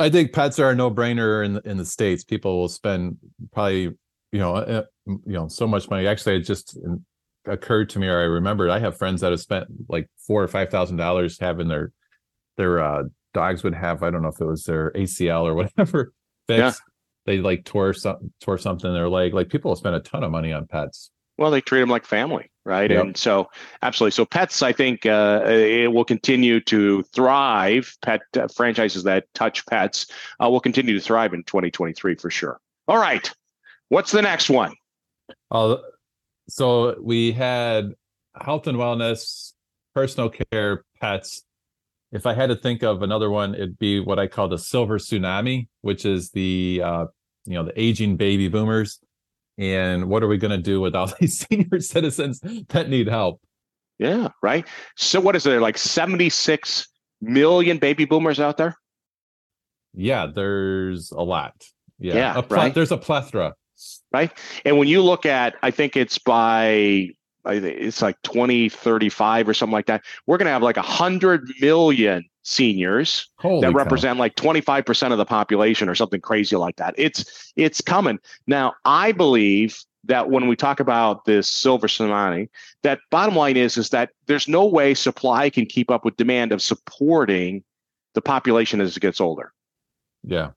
I 0.00 0.10
think 0.10 0.32
pets 0.32 0.58
are 0.58 0.70
a 0.70 0.74
no-brainer 0.74 1.44
in 1.44 1.60
in 1.64 1.76
the 1.76 1.84
states. 1.84 2.24
People 2.24 2.58
will 2.58 2.68
spend 2.68 3.16
probably, 3.52 3.82
you 4.32 4.38
know, 4.38 4.56
uh, 4.56 4.82
you 5.06 5.20
know, 5.24 5.48
so 5.48 5.66
much 5.66 5.88
money. 5.88 6.06
Actually, 6.06 6.36
it 6.36 6.40
just 6.40 6.76
occurred 7.46 7.90
to 7.90 7.98
me, 7.98 8.08
or 8.08 8.20
I 8.20 8.24
remembered, 8.24 8.70
I 8.70 8.78
have 8.78 8.96
friends 8.96 9.20
that 9.20 9.30
have 9.30 9.40
spent 9.40 9.66
like 9.88 10.08
four 10.26 10.42
or 10.42 10.48
five 10.48 10.70
thousand 10.70 10.96
dollars 10.96 11.38
having 11.38 11.68
their 11.68 11.92
their 12.56 12.80
uh, 12.80 13.04
dogs 13.32 13.62
would 13.64 13.74
have. 13.74 14.02
I 14.02 14.10
don't 14.10 14.22
know 14.22 14.28
if 14.28 14.40
it 14.40 14.46
was 14.46 14.64
their 14.64 14.90
ACL 14.92 15.44
or 15.44 15.54
whatever 15.76 16.12
fixed. 16.46 16.58
Yeah. 16.58 16.72
They 17.26 17.38
like 17.38 17.64
tore 17.64 17.94
some 17.94 18.32
tore 18.40 18.58
something 18.58 18.88
in 18.88 18.94
their 18.94 19.08
leg. 19.08 19.34
Like 19.34 19.48
people 19.48 19.74
spend 19.76 19.94
a 19.96 20.00
ton 20.00 20.24
of 20.24 20.30
money 20.30 20.52
on 20.52 20.66
pets. 20.66 21.10
Well, 21.36 21.50
they 21.50 21.60
treat 21.60 21.80
them 21.80 21.88
like 21.88 22.04
family, 22.04 22.50
right? 22.64 22.90
Yep. 22.90 23.00
And 23.00 23.16
so, 23.16 23.48
absolutely. 23.82 24.12
So, 24.12 24.24
pets, 24.24 24.62
I 24.62 24.72
think 24.72 25.04
uh, 25.04 25.42
it 25.44 25.92
will 25.92 26.04
continue 26.04 26.60
to 26.60 27.02
thrive. 27.14 27.92
Pet 28.02 28.20
uh, 28.38 28.46
franchises 28.46 29.02
that 29.02 29.24
touch 29.34 29.66
pets 29.66 30.06
uh, 30.42 30.48
will 30.48 30.60
continue 30.60 30.94
to 30.94 31.00
thrive 31.00 31.34
in 31.34 31.42
2023 31.42 32.14
for 32.16 32.30
sure. 32.30 32.60
All 32.86 32.98
right. 32.98 33.28
What's 33.88 34.12
the 34.12 34.22
next 34.22 34.48
one? 34.48 34.74
Uh, 35.50 35.76
so, 36.48 36.96
we 37.00 37.32
had 37.32 37.92
health 38.40 38.66
and 38.66 38.78
wellness, 38.78 39.52
personal 39.94 40.30
care, 40.30 40.84
pets. 41.00 41.44
If 42.12 42.26
I 42.26 42.34
had 42.34 42.48
to 42.50 42.56
think 42.56 42.82
of 42.82 43.02
another 43.02 43.30
one, 43.30 43.54
it'd 43.54 43.78
be 43.78 44.00
what 44.00 44.18
I 44.18 44.26
call 44.26 44.48
the 44.48 44.58
silver 44.58 44.98
tsunami, 44.98 45.68
which 45.80 46.04
is 46.04 46.30
the 46.30 46.82
uh, 46.84 47.06
you 47.46 47.54
know 47.54 47.64
the 47.64 47.80
aging 47.80 48.16
baby 48.16 48.48
boomers. 48.48 49.00
And 49.56 50.08
what 50.08 50.22
are 50.22 50.28
we 50.28 50.36
going 50.36 50.50
to 50.50 50.62
do 50.62 50.80
with 50.80 50.94
all 50.94 51.10
these 51.20 51.46
senior 51.46 51.80
citizens 51.80 52.40
that 52.68 52.88
need 52.88 53.08
help? 53.08 53.40
Yeah 53.98 54.28
right? 54.42 54.66
So 54.96 55.20
what 55.20 55.36
is 55.36 55.44
there 55.44 55.60
like 55.60 55.78
76 55.78 56.88
million 57.20 57.78
baby 57.78 58.04
boomers 58.04 58.40
out 58.40 58.56
there? 58.56 58.76
Yeah 59.94 60.26
there's 60.26 61.12
a 61.12 61.22
lot. 61.22 61.54
Yeah, 61.98 62.14
yeah 62.14 62.40
pl- 62.40 62.56
right? 62.56 62.74
there's 62.74 62.90
a 62.90 62.98
plethora 62.98 63.54
right 64.12 64.32
and 64.64 64.78
when 64.78 64.88
you 64.88 65.02
look 65.02 65.26
at 65.26 65.54
i 65.62 65.70
think 65.70 65.96
it's 65.96 66.18
by 66.18 67.08
it's 67.46 68.00
like 68.00 68.20
2035 68.22 69.48
or 69.48 69.54
something 69.54 69.72
like 69.72 69.86
that 69.86 70.02
we're 70.26 70.38
going 70.38 70.46
to 70.46 70.52
have 70.52 70.62
like 70.62 70.76
100 70.76 71.48
million 71.60 72.24
seniors 72.44 73.28
Holy 73.38 73.62
that 73.62 73.74
represent 73.74 74.16
cow. 74.16 74.20
like 74.20 74.36
25% 74.36 75.12
of 75.12 75.18
the 75.18 75.24
population 75.24 75.88
or 75.88 75.94
something 75.94 76.20
crazy 76.20 76.56
like 76.56 76.76
that. 76.76 76.94
It's 76.96 77.52
it's 77.56 77.80
coming. 77.80 78.18
Now, 78.46 78.74
I 78.84 79.12
believe 79.12 79.82
that 80.04 80.30
when 80.30 80.46
we 80.46 80.54
talk 80.54 80.80
about 80.80 81.24
this 81.24 81.48
silver 81.48 81.86
tsunami, 81.86 82.48
that 82.82 83.00
bottom 83.10 83.34
line 83.34 83.56
is 83.56 83.76
is 83.76 83.90
that 83.90 84.10
there's 84.26 84.46
no 84.46 84.64
way 84.66 84.94
supply 84.94 85.50
can 85.50 85.66
keep 85.66 85.90
up 85.90 86.04
with 86.04 86.16
demand 86.16 86.52
of 86.52 86.62
supporting 86.62 87.64
the 88.12 88.20
population 88.20 88.80
as 88.80 88.96
it 88.96 89.00
gets 89.00 89.20
older. 89.20 89.52
Yeah. 90.22 90.50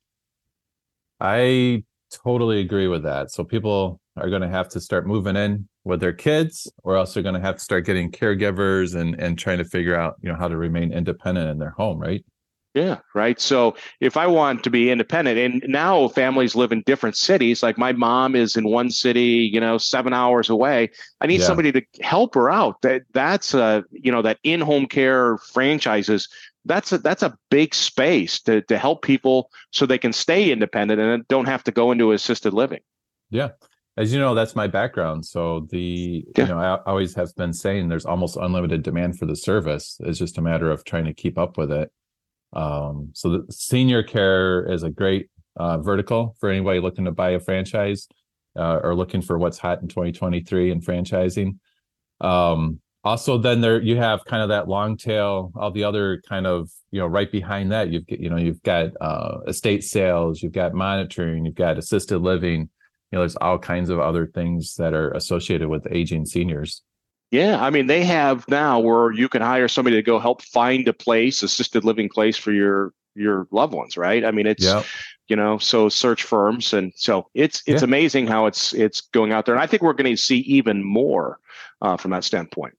I 1.19 1.83
totally 2.12 2.60
agree 2.60 2.88
with 2.88 3.04
that. 3.04 3.32
So 3.32 3.44
people 3.44 4.00
are 4.18 4.30
going 4.30 4.42
to 4.42 4.50
have 4.50 4.70
to 4.70 4.82
start 4.82 5.08
moving 5.08 5.36
in 5.36 5.68
with 5.84 6.00
their 6.00 6.14
kids 6.14 6.72
or 6.84 6.98
else 6.98 7.14
they're 7.14 7.24
going 7.24 7.36
to 7.36 7.42
have 7.42 7.56
to 7.56 7.64
start 7.64 7.86
getting 7.86 8.12
caregivers 8.12 8.96
and 8.96 9.20
and 9.20 9.40
trying 9.40 9.58
to 9.58 9.66
figure 9.66 9.96
out 9.96 10.16
you 10.22 10.30
know 10.30 10.38
how 10.38 10.48
to 10.48 10.58
remain 10.58 10.92
independent 10.92 11.50
in 11.50 11.58
their 11.58 11.72
home 11.72 11.98
right 11.98 12.26
yeah 12.74 12.98
right 13.16 13.40
so 13.40 13.74
if 14.02 14.18
i 14.18 14.28
want 14.28 14.64
to 14.64 14.70
be 14.70 14.92
independent 14.92 15.38
and 15.38 15.64
now 15.72 16.10
families 16.10 16.56
live 16.56 16.74
in 16.74 16.84
different 16.86 17.16
cities 17.16 17.64
like 17.64 17.78
my 17.78 17.94
mom 17.94 18.36
is 18.36 18.58
in 18.58 18.68
one 18.68 18.92
city 18.92 19.50
you 19.52 19.60
know 19.60 19.78
seven 19.78 20.14
hours 20.14 20.50
away 20.50 20.90
i 21.22 21.28
need 21.28 21.40
yeah. 21.40 21.46
somebody 21.46 21.72
to 21.72 21.82
help 22.02 22.36
her 22.36 22.50
out 22.50 22.82
that 22.82 23.04
that's 23.14 23.54
a 23.54 23.84
you 23.92 24.12
know 24.12 24.22
that 24.22 24.38
in-home 24.44 24.86
care 24.86 25.38
franchises 25.38 26.28
that's 26.67 26.91
a 26.91 26.97
that's 26.97 27.24
a 27.24 27.38
big 27.50 27.74
space 27.74 28.39
to 28.41 28.62
to 28.63 28.77
help 28.77 29.01
people 29.01 29.50
so 29.71 29.86
they 29.86 29.97
can 29.97 30.13
stay 30.13 30.51
independent 30.51 31.00
and 31.00 31.27
don't 31.27 31.45
have 31.45 31.63
to 31.65 31.71
go 31.71 31.91
into 31.91 32.12
assisted 32.12 32.53
living. 32.53 32.81
Yeah. 33.29 33.50
As 33.97 34.13
you 34.13 34.19
know 34.19 34.36
that's 34.36 34.55
my 34.55 34.67
background. 34.67 35.25
So 35.25 35.67
the 35.71 36.24
yeah. 36.36 36.43
you 36.43 36.50
know 36.50 36.59
i 36.59 36.79
always 36.86 37.15
have 37.15 37.36
been 37.36 37.53
saying 37.53 37.88
there's 37.88 38.05
almost 38.05 38.38
unlimited 38.38 38.83
demand 38.83 39.17
for 39.17 39.25
the 39.25 39.36
service. 39.36 39.97
It's 40.01 40.19
just 40.19 40.38
a 40.38 40.41
matter 40.41 40.69
of 40.69 40.83
trying 40.86 41.05
to 41.05 41.13
keep 41.13 41.38
up 41.38 41.57
with 41.57 41.71
it. 41.71 41.91
Um, 42.53 43.09
so 43.13 43.29
the 43.29 43.51
senior 43.51 44.03
care 44.03 44.71
is 44.71 44.83
a 44.83 44.89
great 44.89 45.29
uh, 45.55 45.79
vertical 45.79 46.36
for 46.39 46.50
anybody 46.50 46.79
looking 46.79 47.05
to 47.05 47.12
buy 47.12 47.31
a 47.31 47.39
franchise 47.39 48.07
uh, 48.57 48.79
or 48.83 48.95
looking 48.95 49.21
for 49.21 49.38
what's 49.38 49.57
hot 49.57 49.81
in 49.81 49.88
2023 49.88 50.71
in 50.71 50.81
franchising. 50.81 51.57
Um, 52.21 52.79
also 53.08 53.38
then 53.38 53.62
there 53.62 53.82
you 53.82 53.96
have 53.96 54.26
kind 54.26 54.44
of 54.44 54.50
that 54.50 54.68
long 54.68 54.98
tail 54.98 55.52
all 55.56 55.72
the 55.72 55.84
other 55.84 56.22
kind 56.28 56.46
of 56.46 56.70
you 56.92 57.00
know 57.00 57.08
right 57.08 57.32
behind 57.32 57.72
that 57.72 57.90
you've 57.90 58.04
you 58.08 58.30
know 58.30 58.36
you've 58.36 58.62
got 58.64 58.90
uh, 59.00 59.40
estate 59.48 59.84
sales 59.84 60.44
you've 60.44 60.52
got 60.52 60.74
monitoring 60.74 61.46
you've 61.46 61.56
got 61.56 61.78
assisted 61.78 62.20
living. 62.20 62.70
You 63.12 63.16
know 63.16 63.20
there's 63.22 63.38
all 63.38 63.58
kinds 63.58 63.90
of 63.90 64.02
other 64.02 64.28
things 64.28 64.76
that 64.76 64.94
are 64.94 65.12
associated 65.12 65.70
with 65.70 65.88
aging 65.90 66.26
seniors. 66.26 66.84
Yeah 67.32 67.62
i 67.62 67.70
mean 67.70 67.88
they 67.88 68.04
have 68.04 68.48
now 68.50 68.80
where 68.80 69.12
you 69.12 69.30
can 69.30 69.42
hire 69.42 69.70
somebody 69.70 69.96
to 69.96 70.04
go 70.04 70.20
help 70.20 70.42
find 70.42 70.88
a 70.88 70.94
place 70.94 71.44
assisted 71.44 71.86
living 71.86 72.10
place 72.10 72.36
for 72.36 72.52
your 72.52 72.94
your 73.16 73.48
loved 73.52 73.74
ones 73.74 73.96
right? 73.96 74.24
I 74.26 74.32
mean 74.32 74.48
it's 74.48 74.66
yep. 74.66 74.86
you 75.30 75.38
know 75.38 75.58
so 75.58 75.88
search 75.88 76.24
firms 76.24 76.74
and 76.74 76.92
so 76.96 77.30
it's 77.34 77.64
it's 77.68 77.82
yeah. 77.82 77.86
amazing 77.86 78.28
how 78.28 78.48
it's 78.48 78.74
it's 78.74 79.00
going 79.00 79.32
out 79.32 79.46
there. 79.46 79.56
And 79.56 79.64
i 79.64 79.68
think 79.68 79.82
we're 79.82 79.94
going 79.94 80.14
to 80.14 80.22
see 80.22 80.40
even 80.40 80.84
more 80.84 81.40
uh, 81.82 81.96
from 81.96 82.12
that 82.12 82.26
standpoint 82.26 82.74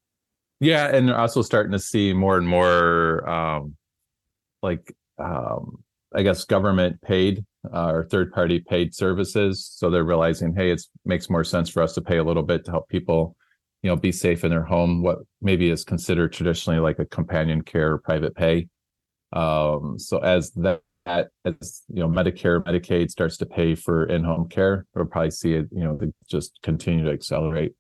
yeah 0.61 0.87
and 0.95 1.11
also 1.11 1.43
starting 1.43 1.73
to 1.73 1.79
see 1.79 2.13
more 2.13 2.37
and 2.37 2.49
more 2.49 3.29
um 3.29 3.75
like 4.63 4.95
um 5.19 5.83
i 6.15 6.23
guess 6.23 6.45
government 6.45 7.01
paid 7.03 7.45
uh, 7.73 7.91
or 7.93 8.05
third 8.05 8.33
party 8.33 8.61
paid 8.61 8.95
services. 8.95 9.69
So 9.75 9.91
they're 9.91 10.05
realizing, 10.05 10.55
hey, 10.55 10.71
it 10.71 10.83
makes 11.05 11.31
more 11.31 11.45
sense 11.45 11.69
for 11.69 11.83
us 11.83 11.95
to 11.95 12.01
pay 12.01 12.19
a 12.19 12.25
little 12.25 12.43
bit 12.43 12.65
to 12.65 12.71
help 12.71 12.89
people, 12.89 13.37
you 13.83 13.91
know, 13.91 13.97
be 13.97 14.13
safe 14.13 14.45
in 14.45 14.51
their 14.51 14.65
home. 14.65 15.03
What 15.03 15.19
maybe 15.41 15.71
is 15.71 15.85
considered 15.85 16.33
traditionally 16.33 16.81
like 16.81 16.99
a 16.99 17.05
companion 17.05 17.63
care 17.63 17.93
or 17.93 17.99
private 17.99 18.35
pay. 18.35 18.69
Um, 19.33 19.99
so 19.99 20.19
as 20.19 20.51
that 20.53 20.81
as 21.07 21.83
you 21.89 22.01
know 22.01 22.09
medicare 22.09 22.63
medicaid 22.63 23.09
starts 23.11 23.39
to 23.39 23.47
pay 23.47 23.75
for 23.75 24.05
in-home 24.05 24.47
care 24.47 24.85
we'll 24.95 25.07
probably 25.07 25.31
see 25.31 25.55
it 25.55 25.67
you 25.73 25.83
know 25.83 25.99
just 26.31 26.59
continue 26.63 27.03
to 27.03 27.11
accelerate 27.11 27.73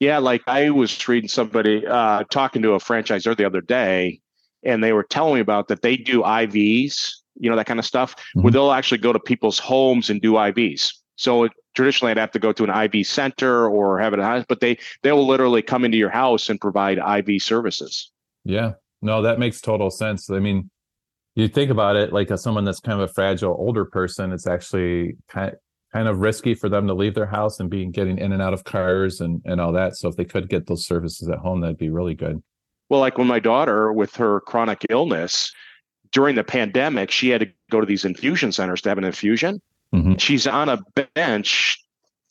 Yeah, 0.00 0.16
like 0.16 0.42
I 0.46 0.70
was 0.70 1.06
reading 1.06 1.28
somebody 1.28 1.86
uh, 1.86 2.24
talking 2.30 2.62
to 2.62 2.72
a 2.72 2.78
franchisor 2.78 3.36
the 3.36 3.44
other 3.44 3.60
day, 3.60 4.20
and 4.64 4.82
they 4.82 4.94
were 4.94 5.02
telling 5.02 5.34
me 5.34 5.40
about 5.40 5.68
that 5.68 5.82
they 5.82 5.96
do 5.98 6.22
IVs, 6.22 7.12
you 7.38 7.50
know, 7.50 7.56
that 7.56 7.66
kind 7.66 7.78
of 7.78 7.84
stuff, 7.84 8.16
mm-hmm. 8.16 8.42
where 8.42 8.50
they'll 8.50 8.72
actually 8.72 8.98
go 8.98 9.12
to 9.12 9.20
people's 9.20 9.58
homes 9.58 10.08
and 10.08 10.22
do 10.22 10.32
IVs. 10.32 10.94
So 11.16 11.44
it, 11.44 11.52
traditionally, 11.74 12.12
I'd 12.12 12.16
have 12.16 12.30
to 12.30 12.38
go 12.38 12.50
to 12.50 12.64
an 12.64 12.70
IV 12.70 13.06
center 13.06 13.68
or 13.68 13.98
have 14.00 14.14
it, 14.14 14.20
house, 14.20 14.46
but 14.48 14.60
they 14.60 14.78
they 15.02 15.12
will 15.12 15.26
literally 15.26 15.60
come 15.60 15.84
into 15.84 15.98
your 15.98 16.08
house 16.08 16.48
and 16.48 16.58
provide 16.58 16.98
IV 16.98 17.42
services. 17.42 18.10
Yeah, 18.44 18.72
no, 19.02 19.20
that 19.20 19.38
makes 19.38 19.60
total 19.60 19.90
sense. 19.90 20.30
I 20.30 20.38
mean, 20.38 20.70
you 21.34 21.46
think 21.46 21.70
about 21.70 21.96
it 21.96 22.10
like 22.10 22.30
as 22.30 22.42
someone 22.42 22.64
that's 22.64 22.80
kind 22.80 23.00
of 23.00 23.10
a 23.10 23.12
fragile 23.12 23.54
older 23.58 23.84
person, 23.84 24.32
it's 24.32 24.46
actually 24.46 25.18
kind 25.28 25.54
kind 25.92 26.08
of 26.08 26.18
risky 26.18 26.54
for 26.54 26.68
them 26.68 26.86
to 26.86 26.94
leave 26.94 27.14
their 27.14 27.26
house 27.26 27.60
and 27.60 27.68
be 27.68 27.86
getting 27.86 28.18
in 28.18 28.32
and 28.32 28.42
out 28.42 28.54
of 28.54 28.64
cars 28.64 29.20
and 29.20 29.42
and 29.44 29.60
all 29.60 29.72
that. 29.72 29.96
So 29.96 30.08
if 30.08 30.16
they 30.16 30.24
could 30.24 30.48
get 30.48 30.66
those 30.66 30.86
services 30.86 31.28
at 31.28 31.38
home, 31.38 31.60
that'd 31.60 31.78
be 31.78 31.90
really 31.90 32.14
good. 32.14 32.42
Well, 32.88 33.00
like 33.00 33.18
when 33.18 33.26
my 33.26 33.38
daughter 33.38 33.92
with 33.92 34.16
her 34.16 34.40
chronic 34.40 34.84
illness 34.90 35.52
during 36.12 36.34
the 36.34 36.44
pandemic, 36.44 37.10
she 37.10 37.28
had 37.28 37.40
to 37.40 37.48
go 37.70 37.80
to 37.80 37.86
these 37.86 38.04
infusion 38.04 38.52
centers 38.52 38.82
to 38.82 38.88
have 38.88 38.98
an 38.98 39.04
infusion. 39.04 39.60
Mm-hmm. 39.94 40.16
She's 40.16 40.46
on 40.46 40.68
a 40.68 40.78
bench 41.14 41.78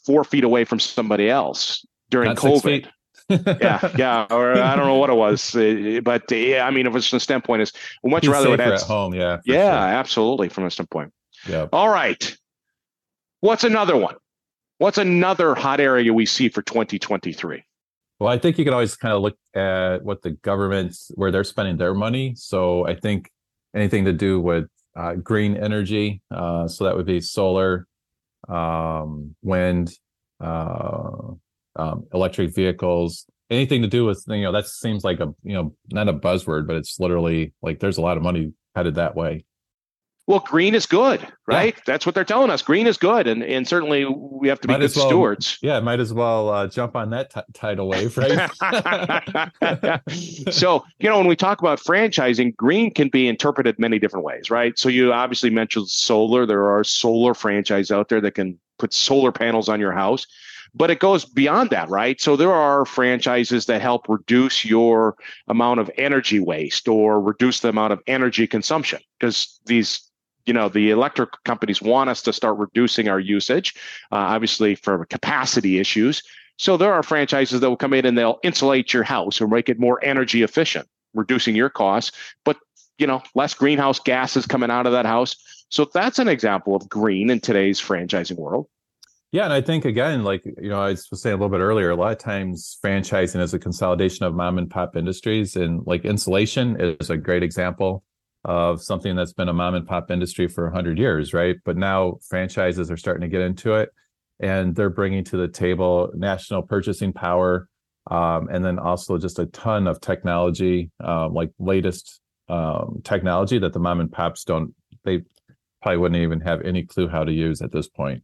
four 0.05 0.23
feet 0.23 0.43
away 0.43 0.65
from 0.65 0.79
somebody 0.79 1.29
else 1.29 1.85
during 2.09 2.29
Not 2.29 2.37
COVID. 2.37 2.87
yeah, 3.29 3.91
yeah, 3.95 4.25
or 4.31 4.53
I 4.53 4.75
don't 4.75 4.87
know 4.87 4.95
what 4.95 5.11
it 5.11 5.15
was, 5.15 5.55
uh, 5.55 5.99
but 6.03 6.31
yeah, 6.31 6.65
I 6.65 6.71
mean, 6.71 6.87
if 6.87 6.95
it's 6.95 7.11
the 7.11 7.19
standpoint 7.19 7.61
is 7.61 7.71
much 8.03 8.23
He's 8.23 8.31
rather 8.31 8.59
at 8.59 8.81
home. 8.81 9.13
Yeah, 9.13 9.37
yeah, 9.45 9.69
sure. 9.69 9.99
absolutely, 9.99 10.49
from 10.49 10.65
a 10.65 10.71
standpoint. 10.71 11.13
Yeah. 11.47 11.67
All 11.71 11.89
right. 11.89 12.35
What's 13.41 13.63
another 13.63 13.95
one? 13.95 14.15
What's 14.79 14.97
another 14.97 15.55
hot 15.55 15.79
area 15.79 16.13
we 16.13 16.25
see 16.25 16.49
for 16.49 16.61
2023? 16.61 17.63
Well, 18.19 18.29
I 18.29 18.37
think 18.37 18.57
you 18.57 18.65
can 18.65 18.73
always 18.73 18.95
kind 18.95 19.13
of 19.13 19.21
look 19.21 19.37
at 19.55 20.03
what 20.03 20.21
the 20.21 20.31
government's 20.31 21.09
where 21.15 21.31
they're 21.31 21.45
spending 21.45 21.77
their 21.77 21.93
money. 21.93 22.33
So 22.35 22.85
I 22.85 22.95
think 22.95 23.29
anything 23.73 24.05
to 24.05 24.13
do 24.13 24.41
with 24.41 24.65
uh, 24.97 25.13
green 25.15 25.55
energy, 25.55 26.21
uh, 26.31 26.67
so 26.67 26.83
that 26.83 26.97
would 26.97 27.05
be 27.05 27.21
solar, 27.21 27.87
um, 28.49 29.35
wind, 29.41 29.93
uh, 30.41 31.31
um, 31.77 32.07
electric 32.13 32.53
vehicles, 32.53 33.25
anything 33.49 33.81
to 33.81 33.87
do 33.87 34.05
with 34.05 34.23
you 34.27 34.43
know 34.43 34.51
that 34.51 34.67
seems 34.67 35.03
like 35.03 35.19
a 35.19 35.33
you 35.43 35.53
know 35.53 35.73
not 35.91 36.09
a 36.09 36.13
buzzword, 36.13 36.67
but 36.67 36.75
it's 36.75 36.99
literally 36.99 37.53
like 37.61 37.79
there's 37.79 37.97
a 37.97 38.01
lot 38.01 38.17
of 38.17 38.23
money 38.23 38.53
headed 38.75 38.95
that 38.95 39.15
way. 39.15 39.45
Well, 40.29 40.41
green 40.41 40.75
is 40.75 40.85
good, 40.85 41.27
right? 41.47 41.73
Yeah. 41.75 41.83
That's 41.87 42.05
what 42.05 42.13
they're 42.13 42.23
telling 42.23 42.51
us. 42.51 42.61
Green 42.61 42.85
is 42.85 42.97
good, 42.97 43.25
and 43.25 43.41
and 43.41 43.67
certainly 43.67 44.05
we 44.05 44.47
have 44.47 44.61
to 44.61 44.67
be 44.67 44.75
might 44.75 44.81
good 44.81 44.95
well, 44.95 45.07
stewards. 45.07 45.57
Yeah, 45.63 45.79
might 45.79 45.99
as 45.99 46.13
well 46.13 46.49
uh, 46.49 46.67
jump 46.67 46.95
on 46.95 47.09
that 47.09 47.33
t- 47.33 47.41
tidal 47.53 47.87
wave, 47.87 48.15
right? 48.15 48.47
so 50.53 50.85
you 50.99 51.09
know, 51.09 51.17
when 51.17 51.25
we 51.25 51.35
talk 51.35 51.61
about 51.61 51.79
franchising, 51.79 52.55
green 52.55 52.93
can 52.93 53.09
be 53.09 53.27
interpreted 53.27 53.79
many 53.79 53.97
different 53.97 54.23
ways, 54.23 54.51
right? 54.51 54.77
So 54.77 54.87
you 54.87 55.11
obviously 55.11 55.49
mentioned 55.49 55.89
solar. 55.89 56.45
There 56.45 56.69
are 56.69 56.83
solar 56.83 57.33
franchise 57.33 57.89
out 57.89 58.09
there 58.09 58.21
that 58.21 58.35
can 58.35 58.59
put 58.77 58.93
solar 58.93 59.31
panels 59.31 59.67
on 59.67 59.79
your 59.79 59.93
house 59.93 60.27
but 60.75 60.91
it 60.91 60.99
goes 60.99 61.25
beyond 61.25 61.71
that, 61.71 61.89
right? 61.89 62.21
So 62.21 62.35
there 62.35 62.53
are 62.53 62.85
franchises 62.85 63.65
that 63.65 63.81
help 63.81 64.07
reduce 64.07 64.63
your 64.63 65.15
amount 65.47 65.79
of 65.79 65.89
energy 65.97 66.39
waste 66.39 66.87
or 66.87 67.19
reduce 67.19 67.61
the 67.61 67.69
amount 67.69 67.91
of 67.91 68.03
energy 68.05 68.45
consumption 68.45 68.99
because 69.17 69.59
these 69.65 70.08
you 70.45 70.53
know 70.53 70.69
the 70.69 70.91
electric 70.91 71.29
companies 71.43 71.81
want 71.81 72.09
us 72.09 72.21
to 72.23 72.33
start 72.33 72.57
reducing 72.57 73.07
our 73.07 73.19
usage 73.19 73.75
uh, 74.11 74.15
obviously 74.15 74.75
for 74.75 75.05
capacity 75.05 75.79
issues. 75.79 76.23
So 76.57 76.75
there 76.75 76.93
are 76.93 77.03
franchises 77.03 77.61
that 77.61 77.69
will 77.69 77.77
come 77.77 77.93
in 77.93 78.05
and 78.05 78.17
they'll 78.17 78.39
insulate 78.43 78.93
your 78.93 79.03
house 79.03 79.39
or 79.39 79.47
make 79.47 79.69
it 79.69 79.79
more 79.79 80.03
energy 80.03 80.43
efficient 80.43 80.87
reducing 81.15 81.55
your 81.55 81.69
costs 81.69 82.11
but 82.45 82.57
you 82.99 83.07
know 83.07 83.23
less 83.33 83.55
greenhouse 83.55 83.99
gases 83.99 84.45
coming 84.45 84.69
out 84.69 84.85
of 84.85 84.91
that 84.91 85.05
house. 85.05 85.35
So 85.69 85.85
that's 85.85 86.19
an 86.19 86.27
example 86.27 86.75
of 86.75 86.87
green 86.89 87.29
in 87.29 87.39
today's 87.39 87.79
franchising 87.79 88.37
world. 88.37 88.67
Yeah, 89.31 89.43
and 89.43 89.53
I 89.53 89.61
think 89.61 89.85
again, 89.85 90.23
like 90.23 90.43
you 90.45 90.69
know, 90.69 90.81
I 90.81 90.89
was 90.89 91.07
saying 91.13 91.33
a 91.33 91.37
little 91.37 91.49
bit 91.49 91.61
earlier, 91.63 91.91
a 91.91 91.95
lot 91.95 92.11
of 92.11 92.17
times 92.17 92.77
franchising 92.83 93.39
is 93.39 93.53
a 93.53 93.59
consolidation 93.59 94.25
of 94.25 94.33
mom 94.33 94.57
and 94.57 94.69
pop 94.69 94.95
industries, 94.95 95.55
and 95.55 95.85
like 95.85 96.03
insulation 96.03 96.75
is 96.79 97.09
a 97.09 97.17
great 97.17 97.43
example 97.43 98.03
of 98.49 98.81
something 98.81 99.15
that's 99.15 99.31
been 99.31 99.47
a 99.47 99.53
mom 99.53 99.75
and 99.75 99.87
pop 99.87 100.09
industry 100.09 100.47
for 100.47 100.63
100 100.63 100.97
years 100.97 101.35
right? 101.35 101.57
But 101.63 101.77
now 101.77 102.17
franchises 102.27 102.89
are 102.89 102.97
starting 102.97 103.21
to 103.21 103.27
get 103.27 103.41
into 103.41 103.75
it 103.75 103.89
and 104.39 104.75
they're 104.75 104.89
bringing 104.89 105.23
to 105.25 105.37
the 105.37 105.47
table 105.47 106.11
national 106.15 106.63
purchasing 106.63 107.13
power 107.13 107.69
um, 108.09 108.49
and 108.51 108.65
then 108.65 108.79
also 108.79 109.19
just 109.19 109.37
a 109.37 109.45
ton 109.45 109.85
of 109.85 110.01
technology 110.01 110.89
um, 111.03 111.35
like 111.35 111.51
latest 111.59 112.21
um, 112.47 113.01
technology 113.03 113.59
that 113.59 113.71
the 113.71 113.79
mom 113.79 113.99
and 113.99 114.11
pops 114.11 114.43
don't 114.43 114.73
they 115.03 115.21
probably 115.83 115.97
wouldn't 115.97 116.21
even 116.21 116.41
have 116.41 116.63
any 116.63 116.83
clue 116.83 117.07
how 117.07 117.23
to 117.23 117.31
use 117.31 117.61
at 117.61 117.71
this 117.71 117.87
point. 117.87 118.23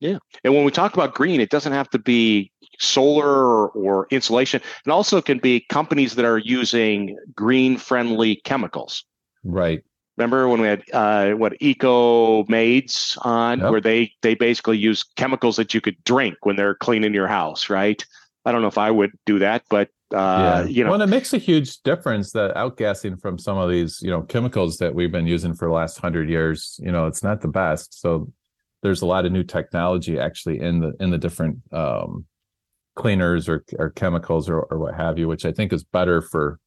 Yeah 0.00 0.16
and 0.44 0.54
when 0.54 0.64
we 0.64 0.70
talk 0.70 0.94
about 0.94 1.12
green 1.12 1.42
it 1.42 1.50
doesn't 1.50 1.74
have 1.74 1.90
to 1.90 1.98
be 1.98 2.50
solar 2.78 3.28
or, 3.28 3.68
or 3.68 4.06
insulation. 4.10 4.62
It 4.86 4.90
also 4.90 5.20
can 5.20 5.40
be 5.40 5.66
companies 5.68 6.14
that 6.14 6.24
are 6.24 6.38
using 6.38 7.18
green 7.36 7.76
friendly 7.76 8.36
chemicals 8.36 9.04
Right. 9.44 9.82
Remember 10.16 10.46
when 10.48 10.60
we 10.60 10.68
had 10.68 10.82
uh, 10.92 11.30
what 11.32 11.56
Eco 11.60 12.44
Maids 12.44 13.16
on, 13.22 13.60
yep. 13.60 13.70
where 13.70 13.80
they 13.80 14.12
they 14.20 14.34
basically 14.34 14.76
use 14.76 15.02
chemicals 15.02 15.56
that 15.56 15.72
you 15.72 15.80
could 15.80 16.02
drink 16.04 16.36
when 16.42 16.56
they're 16.56 16.74
cleaning 16.74 17.14
your 17.14 17.28
house, 17.28 17.70
right? 17.70 18.04
I 18.44 18.52
don't 18.52 18.60
know 18.60 18.68
if 18.68 18.78
I 18.78 18.90
would 18.90 19.12
do 19.24 19.38
that, 19.38 19.62
but 19.70 19.88
uh, 20.12 20.64
yeah. 20.64 20.64
you 20.64 20.84
know, 20.84 20.90
well, 20.90 21.00
it 21.00 21.08
makes 21.08 21.32
a 21.32 21.38
huge 21.38 21.80
difference 21.82 22.32
that 22.32 22.54
outgassing 22.54 23.20
from 23.20 23.38
some 23.38 23.56
of 23.56 23.70
these 23.70 24.00
you 24.02 24.10
know 24.10 24.22
chemicals 24.22 24.76
that 24.78 24.94
we've 24.94 25.12
been 25.12 25.26
using 25.26 25.54
for 25.54 25.68
the 25.68 25.74
last 25.74 25.98
hundred 25.98 26.28
years. 26.28 26.78
You 26.82 26.92
know, 26.92 27.06
it's 27.06 27.22
not 27.22 27.40
the 27.40 27.48
best. 27.48 27.98
So 27.98 28.30
there's 28.82 29.00
a 29.00 29.06
lot 29.06 29.24
of 29.24 29.32
new 29.32 29.44
technology 29.44 30.18
actually 30.18 30.60
in 30.60 30.80
the 30.80 30.92
in 31.00 31.10
the 31.10 31.18
different 31.18 31.58
um, 31.72 32.26
cleaners 32.96 33.48
or 33.48 33.64
or 33.78 33.90
chemicals 33.90 34.48
or, 34.48 34.60
or 34.60 34.78
what 34.78 34.94
have 34.94 35.18
you, 35.18 35.26
which 35.26 35.46
I 35.46 35.52
think 35.52 35.72
is 35.72 35.84
better 35.84 36.20
for 36.20 36.58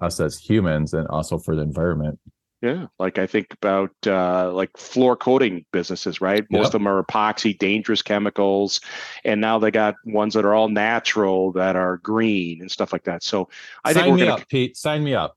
us 0.00 0.20
as 0.20 0.38
humans 0.38 0.94
and 0.94 1.06
also 1.08 1.38
for 1.38 1.54
the 1.54 1.62
environment. 1.62 2.18
Yeah, 2.62 2.86
like 3.00 3.18
I 3.18 3.26
think 3.26 3.52
about 3.54 3.90
uh, 4.06 4.52
like 4.52 4.76
floor 4.76 5.16
coating 5.16 5.64
businesses, 5.72 6.20
right? 6.20 6.46
Most 6.48 6.58
yep. 6.58 6.66
of 6.66 6.72
them 6.74 6.86
are 6.86 7.02
epoxy, 7.02 7.58
dangerous 7.58 8.02
chemicals, 8.02 8.80
and 9.24 9.40
now 9.40 9.58
they 9.58 9.72
got 9.72 9.96
ones 10.04 10.34
that 10.34 10.44
are 10.44 10.54
all 10.54 10.68
natural 10.68 11.50
that 11.52 11.74
are 11.74 11.96
green 11.98 12.60
and 12.60 12.70
stuff 12.70 12.92
like 12.92 13.02
that. 13.02 13.24
So 13.24 13.48
I 13.84 13.92
Sign 13.92 14.04
think 14.04 14.12
we're 14.12 14.16
me 14.16 14.26
gonna... 14.26 14.42
up, 14.42 14.48
Pete. 14.48 14.76
Sign 14.76 15.02
me 15.02 15.12
up. 15.12 15.36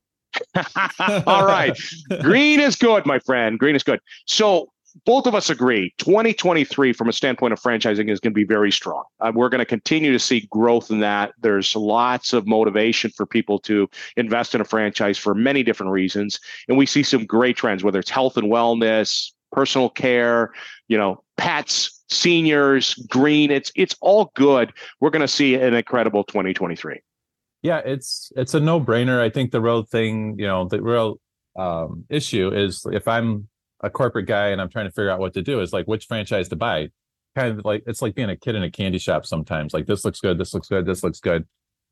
all 1.26 1.48
right, 1.48 1.76
green 2.22 2.60
is 2.60 2.76
good, 2.76 3.08
my 3.08 3.18
friend. 3.18 3.58
Green 3.58 3.76
is 3.76 3.82
good. 3.82 4.02
So 4.28 4.70
both 5.04 5.28
of 5.28 5.36
us 5.36 5.50
agree 5.50 5.94
2023 5.98 6.94
from 6.94 7.10
a 7.10 7.14
standpoint 7.14 7.52
of 7.52 7.60
franchising 7.60 8.10
is 8.10 8.20
going 8.20 8.32
to 8.32 8.36
be 8.36 8.46
very 8.46 8.72
strong. 8.72 9.04
Uh, 9.20 9.32
we're 9.36 9.50
going 9.50 9.60
to 9.60 9.66
continue 9.66 10.12
to 10.12 10.20
see 10.20 10.48
growth 10.52 10.90
in 10.90 11.02
that. 11.02 11.34
There's 11.42 11.76
lots 11.76 12.32
of 12.32 12.48
motivation 12.48 13.12
for 13.12 13.26
people 13.26 13.60
to 13.60 13.90
invest 14.16 14.56
in 14.56 14.62
a 14.62 14.66
franchise 14.66 15.18
for 15.18 15.36
many 15.36 15.64
different 15.64 15.92
reasons 15.92 16.40
and 16.68 16.78
we 16.78 16.86
see 16.86 17.04
some 17.04 17.26
great 17.26 17.58
trends 17.58 17.84
whether 17.84 18.00
it's 18.00 18.10
health 18.10 18.38
and 18.38 18.52
wellness 18.52 19.32
personal 19.52 19.90
care 19.90 20.52
you 20.88 20.98
know 20.98 21.24
pets 21.38 22.04
seniors 22.10 22.94
green 23.10 23.52
it's 23.52 23.72
it's 23.76 23.96
all 24.02 24.32
good. 24.36 24.72
We're 25.02 25.10
going 25.10 25.22
to 25.22 25.28
see 25.28 25.56
an 25.56 25.74
incredible 25.74 26.24
2023 26.24 27.02
yeah 27.62 27.82
it's 27.84 28.32
it's 28.36 28.54
a 28.54 28.60
no-brainer. 28.60 29.20
I 29.20 29.30
think 29.30 29.52
the 29.52 29.62
real 29.62 29.84
thing 29.84 30.36
you 30.40 30.48
know 30.48 30.68
the 30.68 30.82
real 30.82 31.20
um, 31.58 32.04
issue 32.10 32.52
is 32.54 32.86
if 32.92 33.08
i'm 33.08 33.48
a 33.86 33.90
corporate 33.90 34.26
guy 34.26 34.48
and 34.48 34.60
I'm 34.60 34.70
trying 34.70 34.86
to 34.86 34.92
figure 34.92 35.12
out 35.12 35.20
what 35.20 35.34
to 35.36 35.44
do 35.44 35.62
is 35.62 35.72
like 35.72 35.86
which 35.86 36.06
franchise 36.06 36.50
to 36.50 36.56
buy. 36.56 36.90
Kind 37.36 37.60
of 37.60 37.66
like 37.66 37.84
it's 37.86 38.02
like 38.02 38.16
being 38.16 38.30
a 38.30 38.36
kid 38.36 38.56
in 38.56 38.64
a 38.64 38.72
candy 38.72 38.98
shop 38.98 39.26
sometimes. 39.26 39.74
Like 39.74 39.86
this 39.86 40.04
looks 40.04 40.20
good, 40.20 40.38
this 40.38 40.54
looks 40.54 40.68
good, 40.68 40.86
this 40.86 41.04
looks 41.04 41.20
good. 41.20 41.46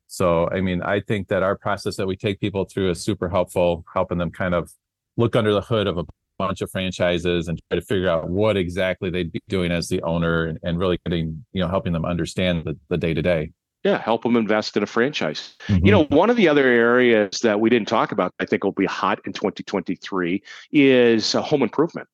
So 0.08 0.48
I 0.50 0.60
mean, 0.60 0.82
I 0.82 1.00
think 1.00 1.28
that 1.28 1.42
our 1.42 1.56
process 1.56 1.96
that 1.96 2.06
we 2.06 2.16
take 2.16 2.40
people 2.40 2.64
through 2.64 2.90
is 2.90 3.00
super 3.00 3.28
helpful, 3.28 3.84
helping 3.94 4.18
them 4.18 4.30
kind 4.30 4.54
of 4.54 4.72
look 5.16 5.36
under 5.36 5.52
the 5.52 5.60
hood 5.60 5.86
of 5.86 5.98
a 5.98 6.04
bunch 6.38 6.62
of 6.62 6.70
franchises 6.70 7.46
and 7.46 7.60
try 7.70 7.78
to 7.78 7.84
figure 7.84 8.08
out 8.08 8.28
what 8.28 8.56
exactly 8.56 9.08
they'd 9.08 9.30
be 9.30 9.40
doing 9.48 9.70
as 9.70 9.88
the 9.88 10.02
owner 10.02 10.46
and, 10.46 10.58
and 10.64 10.78
really 10.78 10.98
getting, 11.06 11.44
you 11.52 11.62
know, 11.62 11.68
helping 11.68 11.92
them 11.92 12.04
understand 12.04 12.68
the 12.88 12.96
day 12.96 13.14
to 13.14 13.22
day 13.22 13.52
yeah 13.84 13.98
help 13.98 14.22
them 14.22 14.36
invest 14.36 14.76
in 14.76 14.82
a 14.82 14.86
franchise. 14.86 15.54
Mm-hmm. 15.68 15.86
you 15.86 15.92
know 15.92 16.04
one 16.04 16.30
of 16.30 16.36
the 16.36 16.48
other 16.48 16.66
areas 16.66 17.40
that 17.40 17.60
we 17.60 17.70
didn't 17.70 17.88
talk 17.88 18.10
about 18.12 18.32
i 18.40 18.46
think 18.46 18.64
will 18.64 18.72
be 18.72 18.86
hot 18.86 19.20
in 19.24 19.32
2023 19.32 20.42
is 20.72 21.34
uh, 21.34 21.42
home 21.42 21.62
improvement. 21.62 22.08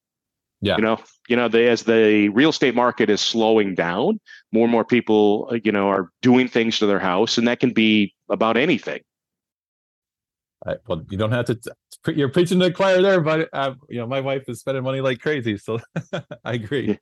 Yeah. 0.62 0.76
You 0.76 0.83
know 0.83 0.98
you 1.28 1.37
know 1.37 1.48
the, 1.48 1.68
as 1.68 1.85
the 1.85 2.28
real 2.30 2.50
estate 2.50 2.74
market 2.74 3.09
is 3.09 3.22
slowing 3.22 3.74
down 3.74 4.20
more 4.52 4.64
and 4.64 4.72
more 4.72 4.85
people 4.85 5.48
uh, 5.50 5.59
you 5.64 5.72
know 5.72 5.88
are 5.88 6.11
doing 6.20 6.48
things 6.48 6.78
to 6.80 6.87
their 6.87 6.98
house 6.98 7.38
and 7.38 7.48
that 7.48 7.61
can 7.61 7.72
be 7.72 8.14
about 8.28 8.59
anything 8.59 9.00
I, 10.66 10.77
well, 10.87 11.03
you 11.11 11.16
don't 11.16 11.33
have 11.33 11.46
to. 11.46 11.59
You're 12.14 12.29
preaching 12.29 12.59
to 12.61 12.66
the 12.66 12.73
choir 12.73 13.01
there, 13.01 13.20
but 13.20 13.49
uh, 13.53 13.75
you 13.88 13.99
know 13.99 14.07
my 14.07 14.20
wife 14.20 14.49
is 14.49 14.61
spending 14.61 14.85
money 14.85 15.01
like 15.01 15.20
crazy, 15.20 15.57
so 15.57 15.81
I 16.44 16.55
agree. 16.55 16.99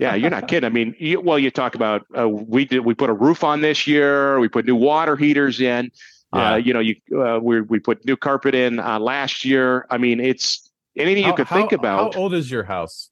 yeah, 0.00 0.14
you're 0.14 0.30
not 0.30 0.48
kidding. 0.48 0.66
I 0.66 0.72
mean, 0.72 0.94
you, 0.98 1.20
well, 1.20 1.38
you 1.38 1.50
talk 1.50 1.74
about 1.74 2.06
uh, 2.16 2.28
we 2.28 2.64
did 2.64 2.80
we 2.80 2.94
put 2.94 3.10
a 3.10 3.14
roof 3.14 3.44
on 3.44 3.60
this 3.60 3.86
year. 3.86 4.38
We 4.40 4.48
put 4.48 4.64
new 4.64 4.76
water 4.76 5.16
heaters 5.16 5.60
in. 5.60 5.90
Uh, 6.34 6.38
yeah. 6.38 6.52
Uh, 6.52 6.56
you 6.56 6.72
know, 6.72 6.80
you 6.80 6.96
uh, 7.14 7.38
we 7.38 7.60
we 7.60 7.78
put 7.78 8.04
new 8.06 8.16
carpet 8.16 8.54
in 8.54 8.78
uh, 8.78 8.98
last 8.98 9.44
year. 9.44 9.86
I 9.90 9.98
mean, 9.98 10.18
it's 10.18 10.70
anything 10.96 11.24
how, 11.24 11.30
you 11.30 11.36
could 11.36 11.46
how, 11.46 11.56
think 11.56 11.72
about. 11.72 12.14
How 12.14 12.20
old 12.20 12.34
is 12.34 12.50
your 12.50 12.64
house? 12.64 13.10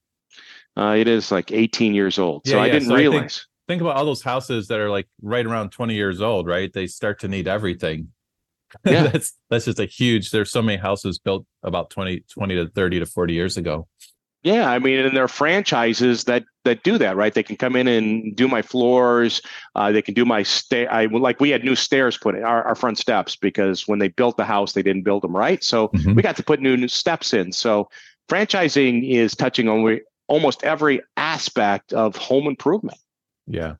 Uh, 0.76 0.94
it 0.96 1.08
is 1.08 1.30
like 1.30 1.52
18 1.52 1.94
years 1.94 2.18
old. 2.18 2.42
Yeah, 2.44 2.52
so 2.52 2.56
yeah. 2.56 2.62
I 2.62 2.68
didn't 2.70 2.88
so 2.88 2.94
realize. 2.94 3.16
I 3.16 3.20
think, 3.20 3.32
think 3.68 3.80
about 3.82 3.96
all 3.96 4.04
those 4.04 4.22
houses 4.22 4.68
that 4.68 4.78
are 4.78 4.88
like 4.88 5.08
right 5.20 5.44
around 5.44 5.70
20 5.70 5.94
years 5.94 6.22
old, 6.22 6.46
right? 6.46 6.72
They 6.72 6.86
start 6.86 7.20
to 7.20 7.28
need 7.28 7.48
everything. 7.48 8.08
Yeah. 8.84 9.08
that's 9.08 9.32
that's 9.50 9.64
just 9.66 9.80
a 9.80 9.86
huge 9.86 10.30
there's 10.30 10.50
so 10.50 10.62
many 10.62 10.78
houses 10.78 11.18
built 11.18 11.46
about 11.62 11.90
20 11.90 12.24
20 12.32 12.54
to 12.56 12.68
30 12.68 13.00
to 13.00 13.06
40 13.06 13.34
years 13.34 13.56
ago. 13.56 13.86
Yeah, 14.42 14.70
I 14.70 14.78
mean, 14.78 15.00
and 15.00 15.14
there 15.14 15.24
are 15.24 15.28
franchises 15.28 16.24
that 16.24 16.44
that 16.64 16.82
do 16.82 16.96
that, 16.96 17.14
right? 17.14 17.34
They 17.34 17.42
can 17.42 17.56
come 17.56 17.76
in 17.76 17.86
and 17.86 18.34
do 18.34 18.48
my 18.48 18.62
floors. 18.62 19.42
Uh, 19.74 19.92
they 19.92 20.00
can 20.00 20.14
do 20.14 20.24
my 20.24 20.42
stay. 20.42 20.86
I 20.86 21.06
like 21.06 21.40
we 21.40 21.50
had 21.50 21.62
new 21.62 21.76
stairs 21.76 22.16
put 22.16 22.34
in 22.34 22.42
our, 22.42 22.62
our 22.64 22.74
front 22.74 22.96
steps 22.96 23.36
because 23.36 23.86
when 23.86 23.98
they 23.98 24.08
built 24.08 24.38
the 24.38 24.44
house, 24.44 24.72
they 24.72 24.82
didn't 24.82 25.02
build 25.02 25.22
them 25.22 25.36
right. 25.36 25.62
So 25.62 25.88
mm-hmm. 25.88 26.14
we 26.14 26.22
got 26.22 26.36
to 26.36 26.42
put 26.42 26.60
new, 26.60 26.76
new 26.76 26.88
steps 26.88 27.34
in. 27.34 27.52
So 27.52 27.90
franchising 28.30 29.10
is 29.10 29.34
touching 29.34 29.68
on 29.68 30.00
almost 30.26 30.64
every 30.64 31.02
aspect 31.18 31.92
of 31.92 32.16
home 32.16 32.46
improvement. 32.46 32.98
Yeah. 33.46 33.74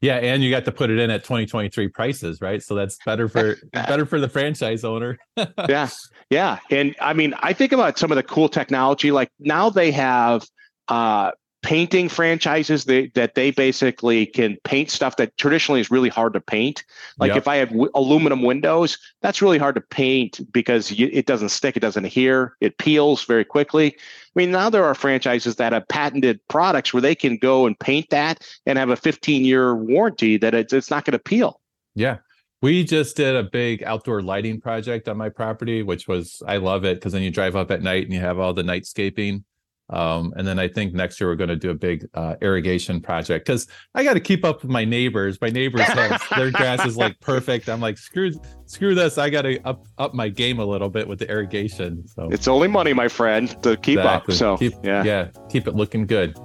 Yeah, 0.00 0.16
and 0.16 0.44
you 0.44 0.50
got 0.50 0.64
to 0.66 0.72
put 0.72 0.90
it 0.90 0.98
in 0.98 1.10
at 1.10 1.24
2023 1.24 1.88
prices, 1.88 2.40
right? 2.40 2.62
So 2.62 2.76
that's 2.76 2.98
better 3.04 3.28
for 3.28 3.56
better 3.72 4.06
for 4.06 4.20
the 4.20 4.28
franchise 4.28 4.84
owner. 4.84 5.18
yeah. 5.68 5.88
Yeah. 6.30 6.58
And 6.70 6.94
I 7.00 7.14
mean, 7.14 7.34
I 7.40 7.52
think 7.52 7.72
about 7.72 7.98
some 7.98 8.12
of 8.12 8.16
the 8.16 8.22
cool 8.22 8.48
technology 8.48 9.10
like 9.10 9.30
now 9.40 9.70
they 9.70 9.90
have 9.90 10.46
uh 10.86 11.32
painting 11.62 12.08
franchises 12.08 12.84
they, 12.84 13.08
that 13.08 13.34
they 13.34 13.50
basically 13.50 14.26
can 14.26 14.56
paint 14.64 14.90
stuff 14.90 15.16
that 15.16 15.36
traditionally 15.38 15.80
is 15.80 15.90
really 15.90 16.08
hard 16.08 16.32
to 16.32 16.40
paint. 16.40 16.84
Like 17.18 17.30
yep. 17.30 17.38
if 17.38 17.48
I 17.48 17.56
have 17.56 17.70
w- 17.70 17.90
aluminum 17.94 18.42
windows, 18.42 18.96
that's 19.22 19.42
really 19.42 19.58
hard 19.58 19.74
to 19.74 19.80
paint 19.80 20.40
because 20.52 20.92
you, 20.92 21.10
it 21.12 21.26
doesn't 21.26 21.48
stick, 21.48 21.76
it 21.76 21.80
doesn't 21.80 22.04
adhere, 22.04 22.54
it 22.60 22.78
peels 22.78 23.24
very 23.24 23.44
quickly. 23.44 23.88
I 23.88 24.30
mean, 24.34 24.52
now 24.52 24.70
there 24.70 24.84
are 24.84 24.94
franchises 24.94 25.56
that 25.56 25.72
have 25.72 25.88
patented 25.88 26.40
products 26.48 26.92
where 26.92 27.00
they 27.00 27.14
can 27.14 27.36
go 27.36 27.66
and 27.66 27.78
paint 27.78 28.10
that 28.10 28.46
and 28.66 28.78
have 28.78 28.90
a 28.90 28.96
15 28.96 29.44
year 29.44 29.74
warranty 29.74 30.36
that 30.36 30.54
it's, 30.54 30.72
it's 30.72 30.90
not 30.90 31.04
going 31.04 31.12
to 31.12 31.18
peel. 31.18 31.60
Yeah. 31.94 32.18
We 32.60 32.84
just 32.84 33.16
did 33.16 33.36
a 33.36 33.44
big 33.44 33.84
outdoor 33.84 34.20
lighting 34.22 34.60
project 34.60 35.08
on 35.08 35.16
my 35.16 35.28
property, 35.28 35.82
which 35.82 36.08
was, 36.08 36.42
I 36.46 36.56
love 36.56 36.84
it 36.84 36.96
because 36.96 37.12
then 37.12 37.22
you 37.22 37.30
drive 37.30 37.56
up 37.56 37.70
at 37.70 37.82
night 37.82 38.04
and 38.04 38.12
you 38.12 38.20
have 38.20 38.38
all 38.38 38.52
the 38.52 38.62
nightscaping 38.62 39.44
um, 39.90 40.34
and 40.36 40.46
then 40.46 40.58
I 40.58 40.68
think 40.68 40.92
next 40.92 41.20
year 41.20 41.30
we're 41.30 41.36
going 41.36 41.48
to 41.48 41.56
do 41.56 41.70
a 41.70 41.74
big 41.74 42.06
uh, 42.14 42.36
irrigation 42.42 43.00
project 43.00 43.46
because 43.46 43.66
I 43.94 44.04
got 44.04 44.14
to 44.14 44.20
keep 44.20 44.44
up 44.44 44.62
with 44.62 44.70
my 44.70 44.84
neighbors. 44.84 45.38
My 45.40 45.48
neighbors 45.48 45.82
have 45.82 46.22
their 46.36 46.50
grass 46.50 46.84
is 46.84 46.96
like 46.96 47.18
perfect. 47.20 47.68
I'm 47.68 47.80
like 47.80 47.96
screw 47.96 48.32
screw 48.66 48.94
this. 48.94 49.16
I 49.16 49.30
got 49.30 49.42
to 49.42 49.60
up 49.66 49.86
up 49.96 50.14
my 50.14 50.28
game 50.28 50.58
a 50.58 50.64
little 50.64 50.90
bit 50.90 51.08
with 51.08 51.18
the 51.18 51.30
irrigation. 51.30 52.06
So 52.06 52.28
it's 52.30 52.48
only 52.48 52.68
money, 52.68 52.92
my 52.92 53.08
friend, 53.08 53.50
to 53.62 53.76
keep 53.78 53.98
exactly. 53.98 54.34
up. 54.34 54.38
So 54.38 54.56
keep, 54.58 54.74
yeah, 54.82 55.04
yeah, 55.04 55.28
keep 55.48 55.66
it 55.66 55.74
looking 55.74 56.06
good. 56.06 56.36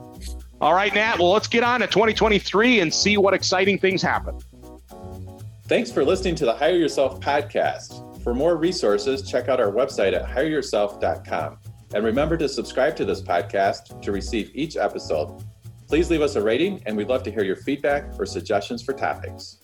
All 0.61 0.73
right, 0.73 0.93
Nat. 0.95 1.19
Well, 1.19 1.31
let's 1.31 1.47
get 1.49 1.63
on 1.63 1.81
to 1.81 1.87
2023 1.87 2.79
and 2.79 2.93
see 2.93 3.17
what 3.17 3.33
exciting 3.33 3.77
things 3.77 4.01
happen. 4.01 4.39
Thanks 5.67 5.91
for 5.91 6.05
listening 6.05 6.35
to 6.35 6.45
the 6.45 6.53
Hire 6.53 6.77
Yourself 6.77 7.19
podcast. 7.19 8.23
For 8.23 8.33
more 8.33 8.55
resources, 8.55 9.29
check 9.29 9.49
out 9.49 9.59
our 9.59 9.71
website 9.71 10.13
at 10.13 10.25
hireyourself.com. 10.25 11.57
And 11.93 12.03
remember 12.03 12.37
to 12.37 12.49
subscribe 12.49 12.95
to 12.97 13.05
this 13.05 13.21
podcast 13.21 14.01
to 14.01 14.11
receive 14.11 14.51
each 14.53 14.77
episode. 14.77 15.43
Please 15.87 16.09
leave 16.09 16.21
us 16.21 16.35
a 16.35 16.41
rating, 16.41 16.81
and 16.85 16.97
we'd 16.97 17.07
love 17.07 17.23
to 17.23 17.31
hear 17.31 17.43
your 17.43 17.55
feedback 17.55 18.19
or 18.19 18.25
suggestions 18.25 18.81
for 18.81 18.93
topics. 18.93 19.62